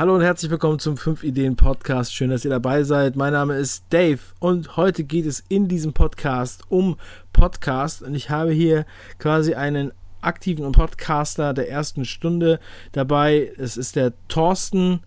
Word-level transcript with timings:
Hallo 0.00 0.14
und 0.14 0.22
herzlich 0.22 0.50
willkommen 0.50 0.78
zum 0.78 0.96
5 0.96 1.24
Ideen 1.24 1.56
Podcast. 1.56 2.14
Schön, 2.14 2.30
dass 2.30 2.46
ihr 2.46 2.50
dabei 2.50 2.84
seid. 2.84 3.16
Mein 3.16 3.34
Name 3.34 3.56
ist 3.56 3.84
Dave 3.90 4.18
und 4.38 4.78
heute 4.78 5.04
geht 5.04 5.26
es 5.26 5.44
in 5.50 5.68
diesem 5.68 5.92
Podcast 5.92 6.62
um 6.70 6.96
Podcast 7.34 8.00
und 8.00 8.14
ich 8.14 8.30
habe 8.30 8.50
hier 8.50 8.86
quasi 9.18 9.52
einen 9.52 9.92
aktiven 10.22 10.72
Podcaster 10.72 11.52
der 11.52 11.68
ersten 11.68 12.06
Stunde 12.06 12.60
dabei. 12.92 13.52
Es 13.58 13.76
ist 13.76 13.94
der 13.94 14.14
Thorsten. 14.28 15.00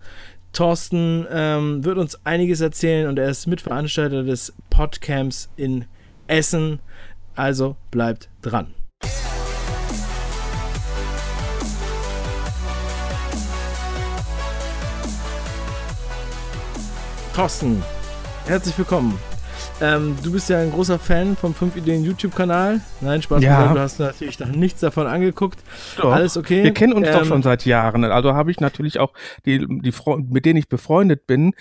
Thorsten 0.52 1.26
ähm, 1.32 1.84
wird 1.84 1.98
uns 1.98 2.24
einiges 2.24 2.62
erzählen 2.62 3.08
und 3.10 3.18
er 3.18 3.30
ist 3.30 3.48
Mitveranstalter 3.48 4.22
des 4.22 4.54
Podcamps 4.70 5.50
in 5.56 5.86
Essen. 6.28 6.78
Also 7.34 7.78
bleibt 7.90 8.30
dran. 8.44 8.76
Thorsten, 17.36 17.82
herzlich 18.46 18.78
willkommen. 18.78 19.18
Ähm, 19.82 20.16
du 20.24 20.32
bist 20.34 20.50
ja 20.50 20.60
ein 20.60 20.70
großer 20.70 21.00
Fan 21.00 21.36
vom 21.36 21.56
5 21.56 21.78
Ideen 21.78 22.04
YouTube-Kanal. 22.04 22.80
Nein, 23.02 23.24
Spaß, 23.24 23.42
ja. 23.42 23.74
du 23.74 23.80
hast 23.80 24.00
natürlich 24.00 24.40
noch 24.40 24.50
nichts 24.50 24.82
davon 24.82 25.08
angeguckt. 25.08 25.60
Doch. 25.98 26.14
Alles 26.14 26.38
okay. 26.38 26.64
Wir 26.64 26.76
kennen 26.76 26.94
uns 26.94 27.08
Ähm, 27.08 27.14
doch 27.14 27.26
schon 27.26 27.42
seit 27.42 27.66
Jahren. 27.66 28.04
Also 28.04 28.36
habe 28.36 28.52
ich 28.52 28.60
natürlich 28.60 29.00
auch 29.00 29.14
die, 29.48 29.66
die 29.68 29.92
Freunde, 29.92 30.32
mit 30.32 30.46
denen 30.46 30.58
ich 30.60 30.70
befreundet 30.70 31.26
bin, 31.26 31.54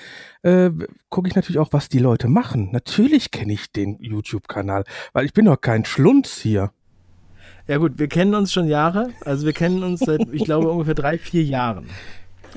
äh, 0.43 0.69
gucke 1.09 1.29
ich 1.29 1.35
natürlich 1.37 1.59
auch, 1.59 1.73
was 1.73 1.89
die 1.89 2.01
Leute 2.01 2.29
machen. 2.29 2.69
Natürlich 2.73 3.31
kenne 3.31 3.55
ich 3.55 3.73
den 3.73 3.97
YouTube-Kanal, 3.98 4.84
weil 5.15 5.25
ich 5.25 5.33
bin 5.33 5.47
doch 5.47 5.59
kein 5.59 5.87
Schlunz 5.87 6.37
hier. 6.37 6.70
Ja 7.67 7.79
gut, 7.79 7.93
wir 7.98 8.09
kennen 8.09 8.34
uns 8.34 8.53
schon 8.53 8.69
Jahre. 8.69 9.09
Also 9.25 9.47
wir 9.47 9.55
kennen 9.55 9.83
uns 9.83 10.01
seit, 10.01 10.20
ich 10.33 10.45
glaube, 10.45 10.69
ungefähr 10.70 10.95
drei, 10.95 11.17
vier 11.17 11.45
Jahren. 11.45 11.87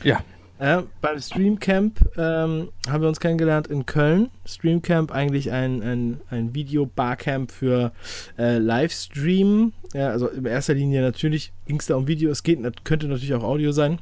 Ja. 0.03 0.19
Äh, 0.57 0.83
beim 1.01 1.19
Streamcamp 1.19 1.99
ähm, 2.17 2.69
haben 2.87 3.01
wir 3.01 3.09
uns 3.09 3.19
kennengelernt 3.19 3.67
in 3.67 3.85
Köln. 3.85 4.29
Streamcamp 4.45 5.11
eigentlich 5.11 5.51
ein, 5.51 5.81
ein, 5.83 6.21
ein 6.29 6.55
Video-Barcamp 6.55 7.51
für 7.51 7.91
äh, 8.37 8.57
Livestream. 8.57 9.73
Ja, 9.93 10.09
also 10.09 10.27
in 10.29 10.45
erster 10.45 10.73
Linie 10.73 11.01
natürlich 11.01 11.51
ging 11.65 11.79
es 11.79 11.87
da 11.87 11.95
um 11.95 12.07
Video. 12.07 12.31
Es 12.31 12.43
geht, 12.43 12.59
könnte 12.85 13.07
natürlich 13.07 13.33
auch 13.33 13.43
Audio 13.43 13.71
sein. 13.73 13.99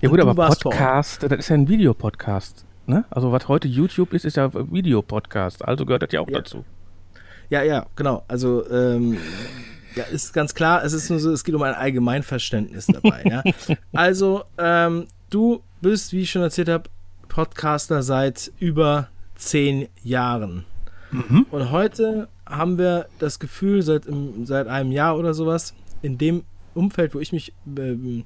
Ja 0.00 0.08
gut, 0.08 0.20
aber. 0.20 0.34
Podcast, 0.34 1.22
das 1.24 1.32
ist 1.32 1.48
ja 1.50 1.56
ein 1.56 1.68
Videopodcast. 1.68 2.64
Ne? 2.86 3.04
Also 3.10 3.30
was 3.30 3.48
heute 3.48 3.68
YouTube 3.68 4.14
ist, 4.14 4.24
ist 4.24 4.36
ja 4.36 4.50
Videopodcast. 4.54 5.64
Also 5.66 5.84
gehört 5.84 6.02
das 6.02 6.12
ja 6.12 6.20
auch 6.20 6.28
Ja. 6.28 6.38
dazu. 6.38 6.64
Ja, 7.50 7.62
ja, 7.62 7.84
genau. 7.96 8.24
Also 8.28 8.68
ähm, 8.70 9.18
ja, 9.94 10.04
ist 10.04 10.32
ganz 10.32 10.54
klar, 10.54 10.84
es 10.84 10.94
ist 10.94 11.10
nur 11.10 11.18
so, 11.18 11.30
es 11.32 11.44
geht 11.44 11.54
um 11.54 11.62
ein 11.62 11.74
Allgemeinverständnis 11.74 12.86
dabei. 12.86 13.22
ja. 13.28 13.42
Also, 13.92 14.44
ähm, 14.56 15.06
du 15.28 15.62
bist, 15.82 16.12
wie 16.12 16.20
ich 16.20 16.30
schon 16.30 16.42
erzählt 16.42 16.68
habe, 16.68 16.88
Podcaster 17.28 18.02
seit 18.02 18.52
über 18.58 19.08
zehn 19.34 19.88
Jahren. 20.02 20.64
Mhm. 21.10 21.46
Und 21.50 21.70
heute 21.70 22.28
haben 22.46 22.78
wir 22.78 23.06
das 23.18 23.38
Gefühl, 23.38 23.82
seit, 23.82 24.04
seit 24.44 24.68
einem 24.68 24.92
Jahr 24.92 25.18
oder 25.18 25.34
sowas, 25.34 25.74
in 26.00 26.18
dem 26.18 26.44
Umfeld, 26.74 27.14
wo 27.14 27.20
ich 27.20 27.32
mich 27.32 27.52
ähm, 27.76 28.24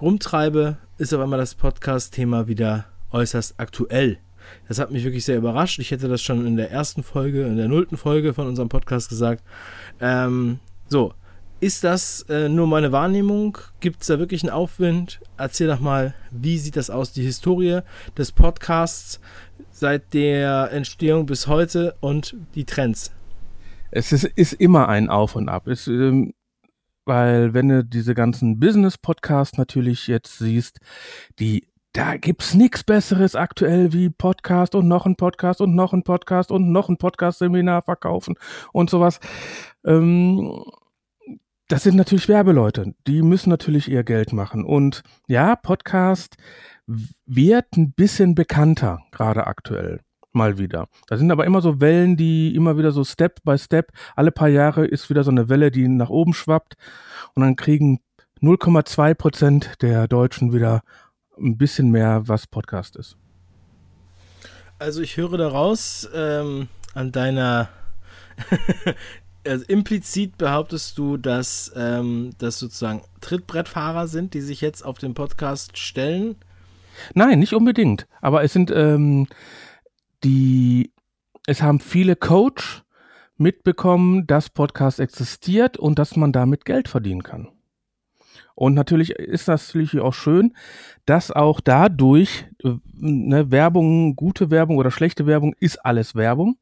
rumtreibe, 0.00 0.78
ist 0.96 1.12
auf 1.12 1.20
einmal 1.20 1.38
das 1.38 1.54
Podcast-Thema 1.54 2.46
wieder 2.46 2.86
äußerst 3.10 3.54
aktuell. 3.58 4.18
Das 4.68 4.78
hat 4.78 4.90
mich 4.90 5.04
wirklich 5.04 5.24
sehr 5.24 5.38
überrascht. 5.38 5.78
Ich 5.78 5.90
hätte 5.90 6.08
das 6.08 6.22
schon 6.22 6.46
in 6.46 6.56
der 6.56 6.70
ersten 6.70 7.02
Folge, 7.02 7.44
in 7.44 7.56
der 7.56 7.68
nullten 7.68 7.96
Folge 7.96 8.34
von 8.34 8.46
unserem 8.46 8.68
Podcast 8.68 9.08
gesagt. 9.08 9.42
Ähm, 10.00 10.60
so, 10.88 11.14
ist 11.64 11.82
das 11.82 12.26
äh, 12.28 12.50
nur 12.50 12.66
meine 12.66 12.92
Wahrnehmung? 12.92 13.56
Gibt 13.80 14.02
es 14.02 14.08
da 14.08 14.18
wirklich 14.18 14.42
einen 14.42 14.52
Aufwind? 14.52 15.20
Erzähl 15.38 15.66
doch 15.66 15.80
mal, 15.80 16.14
wie 16.30 16.58
sieht 16.58 16.76
das 16.76 16.90
aus, 16.90 17.12
die 17.12 17.22
Historie 17.22 17.80
des 18.18 18.32
Podcasts 18.32 19.18
seit 19.70 20.12
der 20.12 20.70
Entstehung 20.72 21.24
bis 21.24 21.46
heute 21.46 21.96
und 22.00 22.36
die 22.54 22.66
Trends? 22.66 23.12
Es 23.90 24.12
ist, 24.12 24.24
ist 24.24 24.52
immer 24.52 24.90
ein 24.90 25.08
Auf 25.08 25.36
und 25.36 25.48
Ab. 25.48 25.66
Es, 25.66 25.86
ähm, 25.86 26.34
weil 27.06 27.54
wenn 27.54 27.70
du 27.70 27.82
diese 27.82 28.14
ganzen 28.14 28.60
Business-Podcasts 28.60 29.56
natürlich 29.56 30.06
jetzt 30.06 30.38
siehst, 30.38 30.80
die 31.38 31.66
da 31.94 32.18
gibt's 32.18 32.52
nichts 32.52 32.84
Besseres 32.84 33.36
aktuell 33.36 33.94
wie 33.94 34.10
Podcast 34.10 34.74
und 34.74 34.86
noch 34.86 35.06
ein 35.06 35.16
Podcast 35.16 35.62
und 35.62 35.74
noch 35.74 35.94
ein 35.94 36.02
Podcast 36.02 36.50
und 36.50 36.72
noch 36.72 36.90
ein 36.90 36.98
Podcast-Seminar 36.98 37.82
verkaufen 37.82 38.34
und 38.72 38.90
sowas. 38.90 39.18
Ähm, 39.86 40.62
das 41.68 41.82
sind 41.82 41.96
natürlich 41.96 42.28
Werbeleute. 42.28 42.94
Die 43.06 43.22
müssen 43.22 43.50
natürlich 43.50 43.90
ihr 43.90 44.04
Geld 44.04 44.32
machen. 44.32 44.64
Und 44.64 45.02
ja, 45.26 45.56
Podcast 45.56 46.36
wird 47.26 47.76
ein 47.76 47.92
bisschen 47.92 48.34
bekannter, 48.34 49.02
gerade 49.10 49.46
aktuell. 49.46 50.00
Mal 50.32 50.58
wieder. 50.58 50.88
Da 51.06 51.16
sind 51.16 51.30
aber 51.30 51.46
immer 51.46 51.62
so 51.62 51.80
Wellen, 51.80 52.16
die 52.16 52.54
immer 52.54 52.76
wieder 52.76 52.90
so 52.90 53.04
Step 53.04 53.42
by 53.44 53.56
Step, 53.56 53.92
alle 54.16 54.32
paar 54.32 54.48
Jahre 54.48 54.84
ist 54.84 55.08
wieder 55.08 55.22
so 55.22 55.30
eine 55.30 55.48
Welle, 55.48 55.70
die 55.70 55.86
nach 55.86 56.10
oben 56.10 56.34
schwappt. 56.34 56.74
Und 57.34 57.42
dann 57.42 57.54
kriegen 57.56 58.00
0,2 58.42 59.14
Prozent 59.14 59.70
der 59.80 60.08
Deutschen 60.08 60.52
wieder 60.52 60.82
ein 61.38 61.56
bisschen 61.56 61.90
mehr, 61.90 62.22
was 62.26 62.48
Podcast 62.48 62.96
ist. 62.96 63.16
Also 64.78 65.02
ich 65.02 65.16
höre 65.16 65.38
daraus 65.38 66.08
ähm, 66.12 66.68
an 66.94 67.12
deiner 67.12 67.68
also 69.46 69.64
implizit 69.66 70.38
behauptest 70.38 70.98
du, 70.98 71.16
dass 71.16 71.72
ähm, 71.76 72.30
das 72.38 72.58
sozusagen 72.58 73.02
Trittbrettfahrer 73.20 74.06
sind, 74.06 74.34
die 74.34 74.40
sich 74.40 74.60
jetzt 74.60 74.84
auf 74.84 74.98
den 74.98 75.14
Podcast 75.14 75.78
stellen. 75.78 76.36
Nein, 77.14 77.38
nicht 77.38 77.54
unbedingt. 77.54 78.06
Aber 78.20 78.44
es 78.44 78.52
sind 78.52 78.70
ähm, 78.70 79.26
die, 80.22 80.92
es 81.46 81.62
haben 81.62 81.80
viele 81.80 82.16
Coach 82.16 82.82
mitbekommen, 83.36 84.26
dass 84.26 84.50
Podcast 84.50 85.00
existiert 85.00 85.76
und 85.76 85.98
dass 85.98 86.16
man 86.16 86.32
damit 86.32 86.64
Geld 86.64 86.88
verdienen 86.88 87.22
kann. 87.22 87.48
Und 88.54 88.74
natürlich 88.74 89.10
ist 89.10 89.48
das 89.48 89.68
natürlich 89.68 89.98
auch 89.98 90.14
schön, 90.14 90.54
dass 91.06 91.32
auch 91.32 91.60
dadurch 91.60 92.46
äh, 92.62 92.74
ne, 92.92 93.50
Werbung, 93.50 94.14
gute 94.14 94.50
Werbung 94.50 94.76
oder 94.76 94.92
schlechte 94.92 95.26
Werbung 95.26 95.54
ist 95.58 95.84
alles 95.84 96.14
Werbung. 96.14 96.56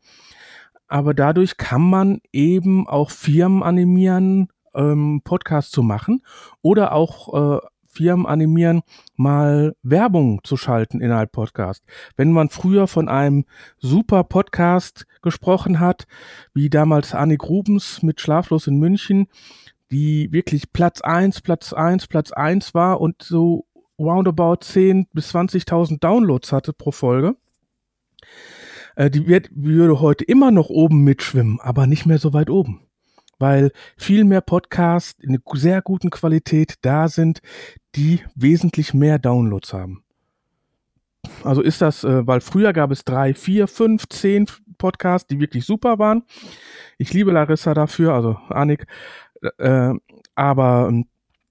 Aber 0.92 1.14
dadurch 1.14 1.56
kann 1.56 1.88
man 1.88 2.20
eben 2.32 2.86
auch 2.86 3.08
Firmen 3.08 3.62
animieren, 3.62 4.48
ähm, 4.74 5.22
Podcasts 5.24 5.70
zu 5.70 5.82
machen 5.82 6.22
oder 6.60 6.92
auch 6.92 7.32
äh, 7.32 7.66
Firmen 7.86 8.26
animieren, 8.26 8.82
mal 9.16 9.74
Werbung 9.82 10.44
zu 10.44 10.58
schalten 10.58 11.00
innerhalb 11.00 11.32
Podcast. 11.32 11.82
Wenn 12.18 12.30
man 12.30 12.50
früher 12.50 12.88
von 12.88 13.08
einem 13.08 13.46
super 13.78 14.22
Podcast 14.22 15.06
gesprochen 15.22 15.80
hat, 15.80 16.06
wie 16.52 16.68
damals 16.68 17.14
Annik 17.14 17.48
Rubens 17.48 18.02
mit 18.02 18.20
Schlaflos 18.20 18.66
in 18.66 18.76
München, 18.78 19.28
die 19.90 20.30
wirklich 20.30 20.74
Platz 20.74 21.00
eins, 21.00 21.40
Platz 21.40 21.72
eins, 21.72 22.06
Platz 22.06 22.32
eins 22.32 22.74
war 22.74 23.00
und 23.00 23.22
so 23.22 23.64
roundabout 23.98 24.56
10 24.60 25.06
bis 25.14 25.34
20.000 25.34 26.00
Downloads 26.00 26.52
hatte 26.52 26.74
pro 26.74 26.90
Folge. 26.90 27.34
Äh, 28.96 29.10
die 29.10 29.26
wird, 29.26 29.48
würde 29.52 30.00
heute 30.00 30.24
immer 30.24 30.50
noch 30.50 30.68
oben 30.68 31.02
mitschwimmen, 31.04 31.60
aber 31.60 31.86
nicht 31.86 32.06
mehr 32.06 32.18
so 32.18 32.32
weit 32.32 32.50
oben. 32.50 32.80
Weil 33.38 33.72
viel 33.96 34.24
mehr 34.24 34.40
Podcasts 34.40 35.20
in 35.20 35.30
einer 35.30 35.40
sehr 35.54 35.82
guten 35.82 36.10
Qualität 36.10 36.76
da 36.82 37.08
sind, 37.08 37.40
die 37.96 38.20
wesentlich 38.34 38.94
mehr 38.94 39.18
Downloads 39.18 39.72
haben. 39.72 40.04
Also 41.44 41.62
ist 41.62 41.80
das, 41.80 42.04
äh, 42.04 42.26
weil 42.26 42.40
früher 42.40 42.72
gab 42.72 42.90
es 42.90 43.04
drei, 43.04 43.34
vier, 43.34 43.68
fünf, 43.68 44.08
zehn 44.08 44.46
Podcasts, 44.78 45.28
die 45.28 45.40
wirklich 45.40 45.64
super 45.64 45.98
waren. 45.98 46.24
Ich 46.98 47.12
liebe 47.12 47.32
Larissa 47.32 47.74
dafür, 47.74 48.14
also 48.14 48.36
Annik. 48.48 48.86
Äh, 49.58 49.94
aber 50.34 50.88
ähm, 50.88 51.06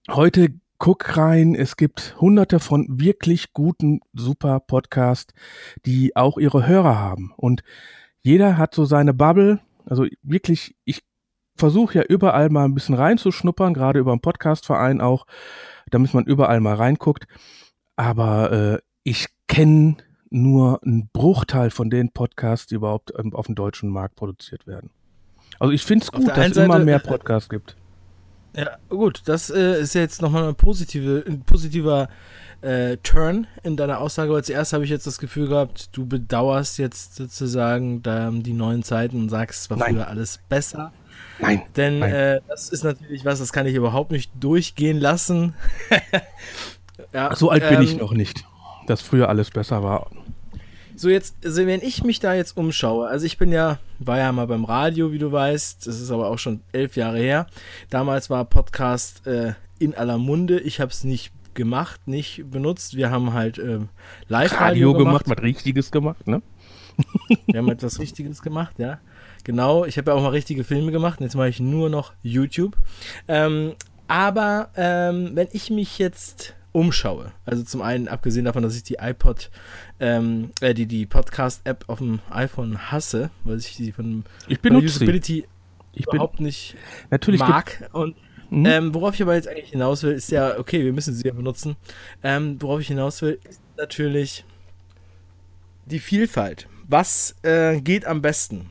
heute 0.10 0.61
guck 0.82 1.16
rein, 1.16 1.54
es 1.54 1.78
gibt 1.78 2.16
hunderte 2.20 2.60
von 2.60 2.88
wirklich 2.90 3.54
guten, 3.54 4.00
super 4.14 4.60
Podcasts, 4.60 5.32
die 5.86 6.16
auch 6.16 6.40
ihre 6.40 6.66
Hörer 6.66 6.98
haben. 6.98 7.34
Und 7.38 7.62
jeder 8.22 8.58
hat 8.58 8.74
so 8.74 8.86
seine 8.86 9.14
Bubble. 9.14 9.60
Also 9.86 10.08
wirklich, 10.24 10.76
ich 10.84 11.04
versuche 11.56 12.00
ja 12.00 12.04
überall 12.04 12.50
mal 12.50 12.66
ein 12.66 12.74
bisschen 12.74 12.96
reinzuschnuppern, 12.96 13.76
gerade 13.76 14.00
über 14.00 14.12
einen 14.12 14.22
Podcastverein 14.22 15.02
auch, 15.02 15.28
damit 15.92 16.16
man 16.16 16.26
überall 16.26 16.62
mal 16.62 16.76
reinguckt. 16.76 17.28
Aber 17.96 18.52
äh, 18.52 18.80
ich 19.04 19.28
kenne 19.48 19.98
nur 20.32 20.82
einen 20.82 21.12
Bruchteil 21.14 21.70
von 21.70 21.92
den 21.92 22.12
Podcasts, 22.12 22.66
die 22.66 22.76
überhaupt 22.76 23.14
ähm, 23.20 23.36
auf 23.36 23.46
dem 23.46 23.54
deutschen 23.54 23.90
Markt 23.90 24.16
produziert 24.16 24.66
werden. 24.66 24.90
Also 25.60 25.74
ich 25.74 25.86
finde 25.86 26.06
es 26.06 26.12
gut, 26.12 26.28
dass 26.28 26.40
es 26.40 26.58
immer 26.58 26.80
mehr 26.80 26.98
Podcasts 26.98 27.50
gibt. 27.50 27.76
Ja, 28.56 28.78
gut, 28.90 29.22
das 29.26 29.50
äh, 29.50 29.80
ist 29.82 29.96
ja 29.96 30.02
jetzt 30.02 30.22
nochmal 30.22 30.44
eine 30.44 30.54
positive, 30.54 31.24
ein 31.26 31.42
positiver 31.42 32.10
äh, 32.62 32.98
Turn 32.98 33.48
in 33.64 33.78
deiner 33.78 34.00
Aussage, 34.00 34.32
weil 34.34 34.44
zuerst 34.44 34.74
habe 34.74 34.84
ich 34.84 34.90
jetzt 34.90 35.08
das 35.08 35.18
Gefühl 35.20 35.48
gehabt, 35.48 35.90
du 35.94 36.06
bedauerst 36.06 36.78
jetzt 36.78 37.16
sozusagen 37.16 38.04
da, 38.04 38.30
die 38.32 38.54
neuen 38.54 38.84
Zeiten 38.84 39.20
und 39.22 39.30
sagst, 39.30 39.62
es 39.62 39.70
war 39.70 39.78
Nein. 39.78 39.96
früher 39.96 40.08
alles 40.08 40.40
besser. 40.50 40.92
Nein. 41.40 41.62
Denn 41.76 42.00
Nein. 42.00 42.14
äh, 42.14 42.42
das 42.48 42.70
ist 42.70 42.84
natürlich 42.84 43.26
was, 43.26 43.40
das 43.40 43.54
kann 43.54 43.66
ich 43.66 43.76
überhaupt 43.76 44.12
nicht 44.12 44.32
durchgehen 44.40 45.00
lassen. 45.00 45.54
ja, 47.14 47.36
So 47.36 47.50
alt 47.50 47.68
bin 47.70 47.82
ich 47.82 47.94
ähm, 47.94 48.00
noch 48.00 48.14
nicht. 48.14 48.46
dass 48.86 49.02
früher 49.02 49.30
alles 49.30 49.50
besser 49.50 49.82
war. 49.82 50.10
So, 50.96 51.10
jetzt, 51.10 51.36
also 51.44 51.66
wenn 51.66 51.82
ich 51.82 52.04
mich 52.04 52.20
da 52.20 52.34
jetzt 52.34 52.58
umschaue, 52.58 53.08
also 53.08 53.26
ich 53.26 53.38
bin 53.38 53.52
ja, 53.52 53.80
war 54.00 54.18
ja 54.18 54.32
mal 54.32 54.48
beim 54.48 54.66
Radio, 54.66 55.12
wie 55.12 55.18
du 55.18 55.32
weißt, 55.32 55.88
das 55.88 56.00
ist 56.00 56.12
aber 56.12 56.30
auch 56.30 56.40
schon 56.40 56.62
elf 56.72 56.96
Jahre 56.96 57.20
her. 57.20 57.48
Damals 57.90 58.30
war 58.30 58.46
Podcast 58.46 59.26
äh, 59.26 59.54
in 59.80 59.96
aller 59.96 60.18
Munde. 60.18 60.60
Ich 60.60 60.80
habe 60.80 60.92
es 60.92 61.04
nicht 61.04 61.32
gemacht, 61.54 62.08
nicht 62.08 62.50
benutzt. 62.50 62.96
Wir 62.96 63.10
haben 63.10 63.34
halt 63.34 63.58
äh, 63.58 63.80
Live-Radio 64.28 64.94
gemacht, 64.94 65.26
gemacht, 65.26 65.38
was 65.38 65.44
Richtiges 65.44 65.92
gemacht, 65.92 66.28
ne? 66.28 66.42
Wir 67.48 67.60
haben 67.60 67.70
etwas 67.70 68.00
Richtiges 68.00 68.42
gemacht, 68.42 68.78
ja. 68.78 69.00
Genau, 69.44 69.86
ich 69.86 69.98
habe 69.98 70.12
ja 70.12 70.18
auch 70.18 70.22
mal 70.22 70.30
richtige 70.30 70.64
Filme 70.64 70.92
gemacht 70.92 71.20
und 71.20 71.26
jetzt 71.26 71.36
mache 71.36 71.50
ich 71.50 71.60
nur 71.60 71.90
noch 71.90 72.14
YouTube. 72.22 72.78
Ähm, 73.28 73.74
aber 74.08 74.70
ähm, 74.76 75.32
wenn 75.34 75.48
ich 75.52 75.70
mich 75.70 75.98
jetzt 75.98 76.54
umschaue, 76.72 77.32
also 77.46 77.64
zum 77.64 77.82
einen 77.82 78.08
abgesehen 78.08 78.46
davon, 78.46 78.64
dass 78.64 78.76
ich 78.76 78.84
die 78.84 78.98
iPod, 79.00 79.50
ähm, 80.00 80.52
äh, 80.62 80.74
die, 80.74 80.86
die 80.86 81.06
Podcast-App 81.06 81.86
auf 81.88 82.00
dem 82.00 82.20
iPhone 82.30 82.92
hasse, 82.92 83.30
weil 83.44 83.58
ich 83.58 83.76
die 83.76 83.92
von 83.92 84.24
ich 84.48 84.62
benutze 84.62 84.86
Usability 84.86 85.46
ich 85.94 86.08
überhaupt 86.08 86.38
bin, 86.38 86.46
nicht 86.46 86.76
natürlich 87.10 87.42
mag. 87.42 87.90
Und 87.92 88.16
mhm. 88.50 88.66
ähm, 88.66 88.96
worauf 88.96 89.16
ich 89.16 89.22
aber 89.22 89.36
jetzt 89.36 89.48
eigentlich 89.48 89.70
hinaus 89.70 90.04
will, 90.04 90.14
ist 90.14 90.32
ja, 90.32 90.58
okay, 90.58 90.84
wir 90.84 90.94
müssen 90.94 91.14
sie 91.14 91.28
ja 91.28 91.34
benutzen. 91.34 91.76
Ähm, 92.24 92.62
worauf 92.62 92.80
ich 92.80 92.88
hinaus 92.88 93.22
will, 93.22 93.40
ist 93.50 93.62
natürlich 93.78 94.46
die 95.86 96.00
Vielfalt. 96.00 96.68
Was 96.88 97.36
äh, 97.44 97.82
geht 97.82 98.06
am 98.06 98.22
besten? 98.22 98.70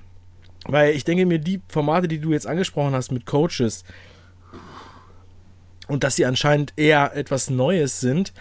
Weil 0.66 0.94
ich 0.94 1.04
denke 1.04 1.26
mir, 1.26 1.38
die 1.38 1.60
Formate, 1.68 2.08
die 2.08 2.18
du 2.18 2.32
jetzt 2.32 2.46
angesprochen 2.46 2.94
hast 2.94 3.12
mit 3.12 3.26
Coaches, 3.26 3.84
und 5.90 6.04
dass 6.04 6.16
sie 6.16 6.24
anscheinend 6.24 6.72
eher 6.76 7.16
etwas 7.16 7.50
Neues 7.50 8.00
sind. 8.00 8.32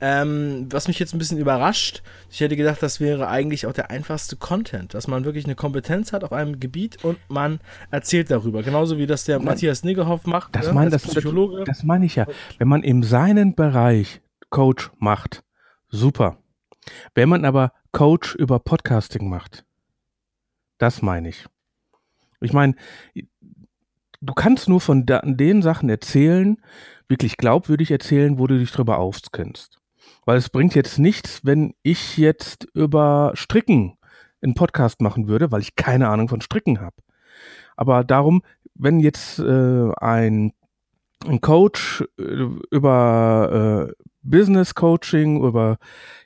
Ähm, 0.00 0.66
was 0.70 0.88
mich 0.88 0.98
jetzt 0.98 1.14
ein 1.14 1.18
bisschen 1.18 1.38
überrascht, 1.38 2.02
ich 2.30 2.40
hätte 2.40 2.56
gedacht, 2.56 2.82
das 2.82 3.00
wäre 3.00 3.28
eigentlich 3.28 3.66
auch 3.66 3.72
der 3.72 3.90
einfachste 3.90 4.36
Content, 4.36 4.94
dass 4.94 5.08
man 5.08 5.24
wirklich 5.24 5.46
eine 5.46 5.54
Kompetenz 5.54 6.12
hat 6.12 6.22
auf 6.22 6.32
einem 6.32 6.60
Gebiet 6.60 7.02
und 7.04 7.18
man 7.28 7.60
erzählt 7.90 8.30
darüber. 8.30 8.62
Genauso 8.62 8.98
wie 8.98 9.06
das 9.06 9.24
der. 9.24 9.40
Matthias 9.40 9.82
Niggerhoff 9.82 10.26
macht. 10.26 10.54
Das, 10.54 10.66
ne, 10.66 10.72
mein, 10.74 10.90
das, 10.90 11.02
Psychologe. 11.02 11.64
das 11.64 11.82
meine 11.82 12.04
ich 12.04 12.16
ja. 12.16 12.26
Wenn 12.58 12.68
man 12.68 12.82
in 12.82 13.02
seinen 13.02 13.54
Bereich 13.54 14.20
Coach 14.50 14.90
macht, 14.98 15.42
super. 15.88 16.38
Wenn 17.14 17.28
man 17.28 17.44
aber 17.44 17.72
Coach 17.92 18.34
über 18.34 18.58
Podcasting 18.58 19.28
macht, 19.28 19.64
das 20.78 21.02
meine 21.02 21.30
ich. 21.30 21.46
Ich 22.40 22.52
meine, 22.52 22.74
du 24.20 24.34
kannst 24.34 24.68
nur 24.68 24.80
von 24.80 25.06
den 25.06 25.62
Sachen 25.62 25.88
erzählen, 25.88 26.58
wirklich 27.08 27.36
glaubwürdig 27.36 27.90
erzählen, 27.90 28.38
wo 28.38 28.46
du 28.46 28.58
dich 28.58 28.70
drüber 28.70 28.98
auskennst. 28.98 29.78
Weil 30.24 30.38
es 30.38 30.50
bringt 30.50 30.74
jetzt 30.74 30.98
nichts, 30.98 31.44
wenn 31.44 31.74
ich 31.82 32.16
jetzt 32.16 32.68
über 32.74 33.32
Stricken 33.34 33.96
einen 34.42 34.54
Podcast 34.54 35.00
machen 35.00 35.26
würde, 35.26 35.50
weil 35.50 35.60
ich 35.60 35.76
keine 35.76 36.08
Ahnung 36.08 36.28
von 36.28 36.40
Stricken 36.40 36.80
habe. 36.80 36.96
Aber 37.76 38.04
darum, 38.04 38.42
wenn 38.74 39.00
jetzt 39.00 39.38
äh, 39.38 39.90
ein, 40.00 40.52
ein 41.26 41.40
Coach 41.40 42.04
äh, 42.18 42.46
über 42.70 43.88
äh, 43.88 44.04
Business 44.22 44.74
Coaching, 44.74 45.42
über 45.42 45.78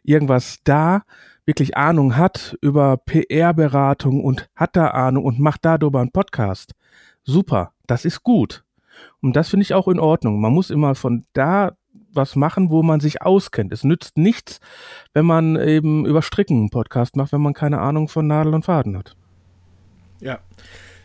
irgendwas 0.03 0.59
da 0.65 1.03
wirklich 1.45 1.77
Ahnung 1.77 2.17
hat 2.17 2.57
über 2.61 2.97
PR-Beratung 2.97 4.23
und 4.23 4.49
hat 4.55 4.77
da 4.77 4.89
Ahnung 4.89 5.25
und 5.25 5.39
macht 5.39 5.65
darüber 5.65 6.01
einen 6.01 6.13
Podcast, 6.13 6.73
super, 7.25 7.73
das 7.87 8.05
ist 8.05 8.23
gut. 8.23 8.65
Und 9.21 9.37
das 9.37 9.49
finde 9.49 9.63
ich 9.63 9.75
auch 9.75 9.89
in 9.89 10.01
Ordnung. 10.01 10.41
Man 10.41 10.53
muss 10.53 10.71
immer 10.71 10.95
von 10.95 11.25
da 11.33 11.73
was 12.15 12.37
machen, 12.37 12.71
wo 12.71 12.83
man 12.83 13.01
sich 13.01 13.23
auskennt. 13.23 13.73
Es 13.73 13.85
nützt 13.85 14.17
nichts, 14.17 14.61
wenn 15.15 15.25
man 15.25 15.57
eben 15.57 16.07
über 16.07 16.23
Stricken 16.23 16.59
einen 16.59 16.71
Podcast 16.71 17.17
macht, 17.17 17.33
wenn 17.33 17.41
man 17.41 17.55
keine 17.55 17.81
Ahnung 17.81 18.09
von 18.09 18.27
Nadel 18.27 18.55
und 18.55 18.65
Faden 18.65 18.97
hat. 18.97 19.17
Ja. 20.21 20.41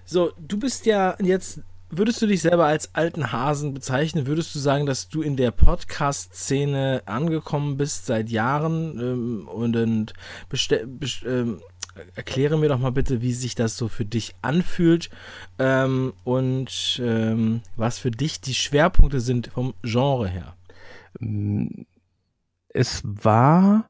So, 0.05 0.31
du 0.37 0.57
bist 0.59 0.85
ja 0.85 1.15
jetzt, 1.21 1.61
würdest 1.89 2.21
du 2.21 2.27
dich 2.27 2.41
selber 2.41 2.65
als 2.65 2.95
alten 2.95 3.31
Hasen 3.31 3.73
bezeichnen? 3.73 4.27
Würdest 4.27 4.53
du 4.55 4.59
sagen, 4.59 4.85
dass 4.85 5.09
du 5.09 5.21
in 5.21 5.35
der 5.35 5.51
Podcast-Szene 5.51 7.03
angekommen 7.05 7.77
bist 7.77 8.05
seit 8.05 8.29
Jahren 8.29 8.99
ähm, 8.99 9.47
und, 9.47 9.75
und 9.75 10.13
ähm, 11.25 11.59
erkläre 12.15 12.57
mir 12.57 12.69
doch 12.69 12.79
mal 12.79 12.91
bitte, 12.91 13.21
wie 13.21 13.33
sich 13.33 13.55
das 13.55 13.77
so 13.77 13.87
für 13.87 14.05
dich 14.05 14.35
anfühlt 14.41 15.09
ähm, 15.59 16.13
und 16.23 17.01
ähm, 17.03 17.61
was 17.75 17.99
für 17.99 18.11
dich 18.11 18.41
die 18.41 18.53
Schwerpunkte 18.53 19.19
sind 19.19 19.47
vom 19.47 19.73
Genre 19.83 20.27
her. 20.27 20.55
Es 22.69 23.01
war, 23.03 23.87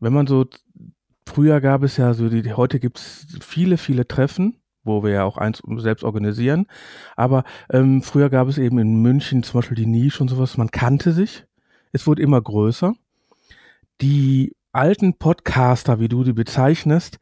wenn 0.00 0.12
man 0.12 0.26
so, 0.26 0.46
früher 1.26 1.60
gab 1.60 1.82
es 1.82 1.96
ja 1.96 2.14
so, 2.14 2.28
die, 2.28 2.52
heute 2.52 2.80
gibt 2.80 2.98
es 2.98 3.26
viele, 3.40 3.78
viele 3.78 4.06
Treffen 4.06 4.58
wo 4.84 5.02
wir 5.02 5.10
ja 5.10 5.24
auch 5.24 5.38
eins 5.38 5.62
selbst 5.78 6.04
organisieren. 6.04 6.66
Aber 7.16 7.44
ähm, 7.70 8.02
früher 8.02 8.30
gab 8.30 8.48
es 8.48 8.58
eben 8.58 8.78
in 8.78 9.00
München 9.02 9.42
zum 9.42 9.58
Beispiel 9.58 9.76
die 9.76 9.86
Nische 9.86 10.22
und 10.22 10.28
sowas. 10.28 10.56
Man 10.56 10.70
kannte 10.70 11.12
sich. 11.12 11.44
Es 11.92 12.06
wurde 12.06 12.22
immer 12.22 12.40
größer. 12.40 12.94
Die 14.00 14.54
alten 14.74 15.14
Podcaster, 15.18 16.00
wie 16.00 16.08
du 16.08 16.24
die 16.24 16.32
bezeichnest, 16.32 17.18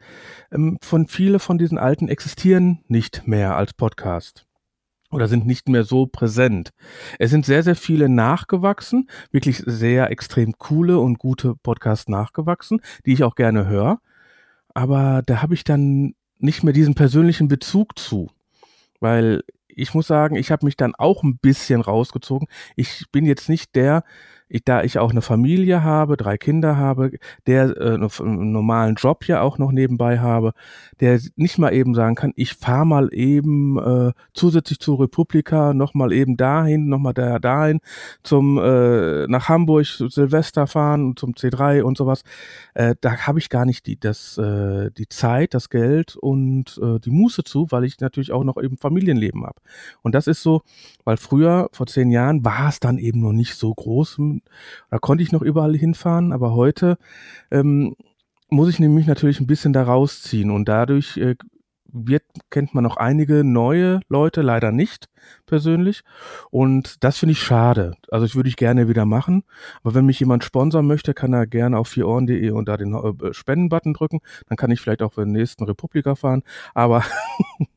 ähm, 0.51 0.79
von 0.83 1.07
viele 1.07 1.39
von 1.39 1.59
diesen 1.59 1.79
alten 1.79 2.09
existieren 2.09 2.85
nicht 2.89 3.27
mehr 3.27 3.57
als 3.57 3.75
Podcast 3.75 4.47
oder 5.11 5.29
sind 5.29 5.47
nicht 5.47 5.69
mehr 5.69 5.85
so 5.85 6.07
präsent. 6.07 6.71
Es 7.19 7.31
sind 7.31 7.45
sehr, 7.45 7.63
sehr 7.63 7.77
viele 7.77 8.09
nachgewachsen, 8.09 9.09
wirklich 9.31 9.63
sehr 9.67 10.11
extrem 10.11 10.55
coole 10.59 10.99
und 10.99 11.19
gute 11.19 11.55
Podcasts 11.55 12.09
nachgewachsen, 12.09 12.81
die 13.05 13.13
ich 13.13 13.23
auch 13.23 13.35
gerne 13.35 13.67
höre. 13.67 14.01
Aber 14.75 15.23
da 15.27 15.43
habe 15.43 15.55
ich 15.55 15.65
dann 15.65 16.15
nicht 16.39 16.65
mehr 16.65 16.73
diesen 16.73 16.95
persönlichen 16.95 17.47
Bezug 17.47 17.99
zu, 17.99 18.31
weil 19.01 19.43
ich 19.69 19.95
muss 19.95 20.07
sagen, 20.07 20.37
ich 20.37 20.51
habe 20.51 20.67
mich 20.67 20.77
dann 20.77 20.95
auch 20.95 21.23
ein 21.23 21.39
bisschen 21.39 21.81
rausgezogen. 21.81 22.49
Ich 22.77 23.05
bin 23.13 23.27
jetzt 23.27 23.49
nicht 23.49 23.75
der, 23.75 24.05
ich, 24.53 24.65
da 24.65 24.83
ich 24.83 24.99
auch 24.99 25.11
eine 25.11 25.23
Familie 25.23 25.83
habe, 25.83 26.19
drei 26.19 26.37
Kinder 26.37 26.77
habe, 26.77 27.13
der 27.47 27.75
äh, 27.77 27.95
einen 27.95 28.53
normalen 28.53 28.97
Job 28.97 29.27
ja 29.27 29.41
auch 29.41 29.57
noch 29.57 29.73
nebenbei 29.73 30.19
habe, 30.19 30.53
der 31.01 31.19
nicht 31.37 31.59
mal 31.59 31.73
eben 31.73 31.95
sagen 31.95 32.15
kann, 32.17 32.33
ich 32.37 32.55
fahre 32.55 32.87
mal 32.87 33.09
eben 33.13 33.79
äh, 33.79 34.13
zusätzlich 34.35 34.79
zur 34.79 35.01
Republika 35.01 35.73
noch 35.73 35.95
mal 35.95 36.13
eben 36.13 36.37
dahin, 36.37 36.89
noch 36.89 36.99
mal 36.99 37.15
da 37.15 37.39
dahin 37.39 37.81
zum 38.23 38.59
äh, 38.59 39.27
nach 39.27 39.49
Hamburg 39.49 39.87
Silvester 39.87 40.67
fahren 40.67 41.17
zum 41.17 41.33
C3 41.33 41.81
und 41.83 41.97
sowas. 41.97 42.23
Äh, 42.75 42.95
da 43.01 43.27
habe 43.27 43.39
ich 43.39 43.49
gar 43.49 43.65
nicht 43.65 43.87
die 43.87 43.99
das 43.99 44.37
äh, 44.37 44.91
die 44.91 45.09
Zeit, 45.09 45.55
das 45.55 45.71
Geld 45.71 46.15
und 46.17 46.79
äh, 46.83 47.01
die 47.01 47.11
Muße 47.11 47.43
zu, 47.43 47.69
weil 47.71 47.85
ich 47.85 48.01
natürlich 48.01 48.33
auch 48.33 48.45
noch 48.45 48.63
eben 48.63 48.77
Familienleben 48.77 49.47
habe. 49.47 49.61
Und 50.03 50.15
das 50.15 50.27
ist 50.27 50.43
so, 50.43 50.61
weil 51.05 51.17
früher 51.17 51.71
vor 51.73 51.87
zehn 51.87 52.11
Jahren 52.11 52.45
war 52.45 52.69
es 52.69 52.81
dann 52.81 52.99
eben 52.99 53.21
noch 53.21 53.33
nicht 53.33 53.55
so 53.55 53.73
groß 53.75 54.21
da 54.91 54.99
konnte 54.99 55.23
ich 55.23 55.33
noch 55.33 55.43
überall 55.43 55.77
hinfahren, 55.77 56.33
aber 56.33 56.55
heute 56.55 56.99
ähm, 57.51 57.95
muss 58.51 58.69
ich 58.69 58.79
nämlich 58.79 59.07
natürlich 59.07 59.41
ein 59.41 59.47
bisschen 59.47 59.73
da 59.73 59.83
rausziehen 59.83 60.51
und 60.51 60.69
dadurch 60.69 61.17
äh, 61.17 61.37
wird, 61.93 62.23
kennt 62.51 62.75
man 62.75 62.85
noch 62.85 62.97
einige 62.97 63.45
neue 63.45 64.01
Leute, 64.09 64.43
leider 64.43 64.73
nicht 64.73 65.09
persönlich. 65.47 66.03
Und 66.51 67.05
das 67.05 67.19
finde 67.19 67.33
ich 67.33 67.43
schade. 67.43 67.95
Also 68.11 68.27
ich 68.27 68.35
würde 68.35 68.49
ich 68.49 68.57
gerne 68.57 68.89
wieder 68.89 69.05
machen. 69.05 69.45
Aber 69.83 69.95
wenn 69.95 70.07
mich 70.07 70.19
jemand 70.19 70.43
sponsern 70.43 70.87
möchte, 70.87 71.15
kann 71.15 71.33
er 71.33 71.47
gerne 71.47 71.79
auf 71.79 71.89
vierohren.de 71.89 72.51
und 72.51 72.69
da 72.69 72.77
den 72.77 72.95
äh, 72.95 73.33
Spendenbutton 73.33 73.95
drücken. 73.95 74.21
Dann 74.49 74.57
kann 74.57 74.71
ich 74.71 74.81
vielleicht 74.81 75.03
auch 75.03 75.13
für 75.13 75.25
den 75.25 75.33
nächsten 75.33 75.65
Republika 75.65 76.15
fahren. 76.15 76.43
Aber, 76.75 77.05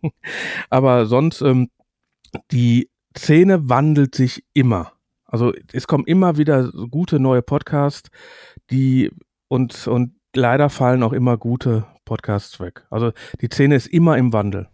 aber 0.70 1.06
sonst, 1.06 1.42
ähm, 1.42 1.70
die 2.52 2.90
Szene 3.18 3.70
wandelt 3.70 4.16
sich 4.16 4.44
immer. 4.54 4.95
Also 5.26 5.54
es 5.74 5.88
kommen 5.88 6.06
immer 6.06 6.38
wieder 6.38 6.72
gute 6.90 7.20
neue 7.20 7.42
Podcasts, 7.42 8.10
die 8.70 9.12
und, 9.48 9.88
und 9.88 10.16
leider 10.36 10.70
fallen 10.70 11.04
auch 11.04 11.14
immer 11.14 11.38
gute 11.38 11.86
Podcasts 12.06 12.60
weg. 12.60 12.86
Also 12.90 13.12
die 13.42 13.48
Szene 13.48 13.76
ist 13.76 13.88
immer 13.88 14.18
im 14.18 14.34
Wandel. 14.34 14.68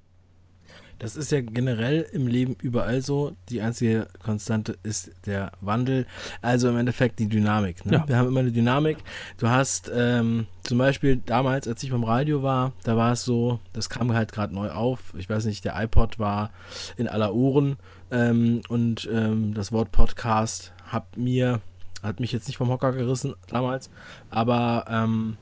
Das 1.01 1.15
ist 1.15 1.31
ja 1.31 1.41
generell 1.41 2.05
im 2.11 2.27
Leben 2.27 2.55
überall 2.61 3.01
so. 3.01 3.35
Die 3.49 3.59
einzige 3.61 4.07
Konstante 4.23 4.77
ist 4.83 5.09
der 5.25 5.51
Wandel. 5.59 6.05
Also 6.43 6.69
im 6.69 6.77
Endeffekt 6.77 7.17
die 7.17 7.27
Dynamik. 7.27 7.83
Ne? 7.87 7.93
Ja. 7.93 8.07
Wir 8.07 8.17
haben 8.17 8.27
immer 8.27 8.41
eine 8.41 8.51
Dynamik. 8.51 8.99
Du 9.39 9.49
hast 9.49 9.91
ähm, 9.91 10.45
zum 10.61 10.77
Beispiel 10.77 11.19
damals, 11.25 11.67
als 11.67 11.81
ich 11.81 11.89
beim 11.89 12.03
Radio 12.03 12.43
war, 12.43 12.73
da 12.83 12.97
war 12.97 13.13
es 13.13 13.25
so, 13.25 13.59
das 13.73 13.89
kam 13.89 14.13
halt 14.13 14.31
gerade 14.31 14.53
neu 14.53 14.69
auf. 14.69 15.15
Ich 15.17 15.27
weiß 15.27 15.45
nicht, 15.45 15.65
der 15.65 15.81
iPod 15.81 16.19
war 16.19 16.51
in 16.97 17.07
aller 17.07 17.33
Ohren 17.33 17.77
ähm, 18.11 18.61
und 18.69 19.09
ähm, 19.11 19.55
das 19.55 19.71
Wort 19.71 19.91
Podcast 19.91 20.71
hat 20.85 21.17
mir, 21.17 21.61
hat 22.03 22.19
mich 22.19 22.31
jetzt 22.31 22.47
nicht 22.47 22.57
vom 22.57 22.69
Hocker 22.69 22.91
gerissen 22.91 23.33
damals, 23.47 23.89
aber 24.29 24.85
ähm, 24.87 25.37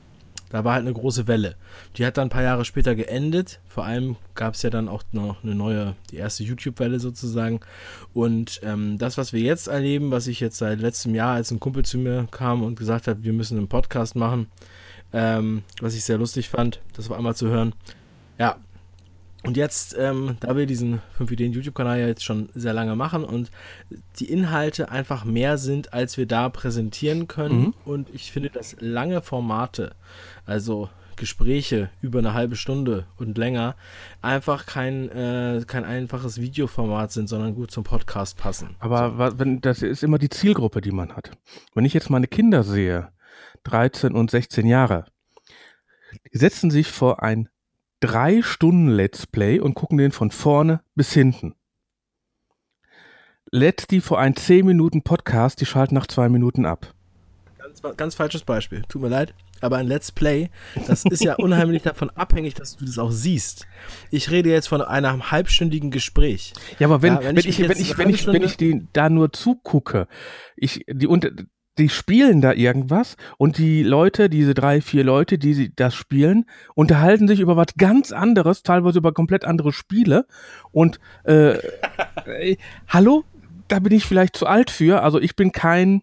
Da 0.50 0.64
war 0.64 0.74
halt 0.74 0.84
eine 0.84 0.92
große 0.92 1.26
Welle. 1.26 1.56
Die 1.96 2.04
hat 2.04 2.18
dann 2.18 2.26
ein 2.26 2.30
paar 2.30 2.42
Jahre 2.42 2.64
später 2.64 2.94
geendet. 2.94 3.60
Vor 3.68 3.84
allem 3.84 4.16
gab 4.34 4.54
es 4.54 4.62
ja 4.62 4.70
dann 4.70 4.88
auch 4.88 5.04
noch 5.12 5.42
eine 5.42 5.54
neue, 5.54 5.94
die 6.10 6.16
erste 6.16 6.42
YouTube-Welle 6.42 7.00
sozusagen. 7.00 7.60
Und 8.12 8.60
ähm, 8.64 8.98
das, 8.98 9.16
was 9.16 9.32
wir 9.32 9.40
jetzt 9.40 9.68
erleben, 9.68 10.10
was 10.10 10.26
ich 10.26 10.40
jetzt 10.40 10.58
seit 10.58 10.80
letztem 10.80 11.14
Jahr, 11.14 11.34
als 11.34 11.50
ein 11.50 11.60
Kumpel 11.60 11.84
zu 11.84 11.98
mir 11.98 12.26
kam 12.30 12.62
und 12.62 12.78
gesagt 12.78 13.06
hat, 13.06 13.22
wir 13.22 13.32
müssen 13.32 13.58
einen 13.58 13.68
Podcast 13.68 14.16
machen, 14.16 14.48
ähm, 15.12 15.62
was 15.80 15.94
ich 15.94 16.04
sehr 16.04 16.18
lustig 16.18 16.48
fand, 16.48 16.80
das 16.94 17.08
war 17.08 17.16
einmal 17.16 17.36
zu 17.36 17.48
hören. 17.48 17.74
Ja, 18.38 18.56
und 19.44 19.56
jetzt, 19.56 19.96
ähm, 19.98 20.36
da 20.40 20.56
wir 20.56 20.66
diesen 20.66 21.00
5 21.16 21.30
Ideen 21.30 21.52
YouTube-Kanal 21.52 21.98
ja 21.98 22.06
jetzt 22.06 22.24
schon 22.24 22.50
sehr 22.54 22.74
lange 22.74 22.94
machen 22.94 23.24
und 23.24 23.50
die 24.18 24.30
Inhalte 24.30 24.90
einfach 24.90 25.24
mehr 25.24 25.56
sind, 25.56 25.94
als 25.94 26.18
wir 26.18 26.26
da 26.26 26.48
präsentieren 26.48 27.26
können 27.26 27.60
mhm. 27.60 27.74
und 27.84 28.10
ich 28.14 28.32
finde, 28.32 28.50
dass 28.50 28.76
lange 28.80 29.22
Formate, 29.22 29.94
also 30.44 30.90
Gespräche 31.16 31.90
über 32.00 32.18
eine 32.18 32.32
halbe 32.32 32.56
Stunde 32.56 33.06
und 33.18 33.36
länger, 33.36 33.76
einfach 34.22 34.66
kein, 34.66 35.10
äh, 35.10 35.62
kein 35.66 35.84
einfaches 35.84 36.40
Videoformat 36.40 37.12
sind, 37.12 37.28
sondern 37.28 37.54
gut 37.54 37.70
zum 37.70 37.84
Podcast 37.84 38.38
passen. 38.38 38.74
Aber 38.78 39.30
so. 39.30 39.38
wenn, 39.38 39.60
das 39.60 39.82
ist 39.82 40.02
immer 40.02 40.18
die 40.18 40.30
Zielgruppe, 40.30 40.80
die 40.80 40.92
man 40.92 41.14
hat. 41.14 41.30
Wenn 41.74 41.84
ich 41.84 41.92
jetzt 41.92 42.10
meine 42.10 42.26
Kinder 42.26 42.64
sehe, 42.64 43.10
13 43.64 44.14
und 44.14 44.30
16 44.30 44.66
Jahre, 44.66 45.04
die 46.32 46.38
setzen 46.38 46.70
sich 46.70 46.90
vor 46.90 47.22
ein 47.22 47.48
drei 48.00 48.42
Stunden 48.42 48.88
Let's 48.88 49.26
Play 49.26 49.60
und 49.60 49.74
gucken 49.74 49.98
den 49.98 50.12
von 50.12 50.30
vorne 50.30 50.80
bis 50.94 51.12
hinten. 51.12 51.54
Let's 53.52 53.86
die 53.86 54.00
vor 54.00 54.18
ein 54.18 54.36
10 54.36 54.64
Minuten 54.64 55.02
Podcast, 55.02 55.60
die 55.60 55.66
schalten 55.66 55.94
nach 55.94 56.06
zwei 56.06 56.28
Minuten 56.28 56.64
ab. 56.64 56.94
Ganz, 57.58 57.82
ganz 57.96 58.14
falsches 58.14 58.42
Beispiel. 58.42 58.82
Tut 58.88 59.02
mir 59.02 59.08
leid. 59.08 59.34
Aber 59.60 59.76
ein 59.76 59.86
Let's 59.86 60.10
Play, 60.10 60.48
das 60.86 61.04
ist 61.04 61.22
ja 61.22 61.34
unheimlich 61.34 61.82
davon 61.82 62.08
abhängig, 62.10 62.54
dass 62.54 62.76
du 62.76 62.86
das 62.86 62.98
auch 62.98 63.10
siehst. 63.10 63.66
Ich 64.10 64.30
rede 64.30 64.50
jetzt 64.50 64.68
von 64.68 64.80
einem 64.80 65.30
halbstündigen 65.30 65.90
Gespräch. 65.90 66.54
Ja, 66.78 66.86
aber 66.86 67.02
wenn, 67.02 67.14
ja, 67.14 67.24
wenn, 67.24 67.36
wenn, 67.36 67.46
ich, 67.46 67.58
wenn, 67.58 67.70
ich, 67.72 67.98
wenn, 67.98 68.08
ich, 68.08 68.26
wenn 68.26 68.42
ich 68.42 68.56
die 68.56 68.86
da 68.94 69.10
nur 69.10 69.32
zugucke, 69.32 70.08
ich, 70.56 70.86
die, 70.88 71.06
unter, 71.06 71.30
die 71.80 71.88
spielen 71.88 72.40
da 72.40 72.52
irgendwas 72.52 73.16
und 73.38 73.58
die 73.58 73.82
Leute, 73.82 74.28
diese 74.28 74.54
drei, 74.54 74.80
vier 74.80 75.02
Leute, 75.02 75.38
die 75.38 75.74
das 75.74 75.94
spielen, 75.94 76.44
unterhalten 76.74 77.26
sich 77.26 77.40
über 77.40 77.56
was 77.56 77.74
ganz 77.76 78.12
anderes, 78.12 78.62
teilweise 78.62 78.98
über 78.98 79.12
komplett 79.12 79.44
andere 79.44 79.72
Spiele. 79.72 80.26
Und 80.70 81.00
äh, 81.24 81.58
äh, 82.26 82.56
hallo, 82.88 83.24
da 83.68 83.78
bin 83.78 83.92
ich 83.92 84.04
vielleicht 84.04 84.36
zu 84.36 84.46
alt 84.46 84.70
für. 84.70 85.02
Also 85.02 85.20
ich 85.20 85.36
bin 85.36 85.52
kein 85.52 86.02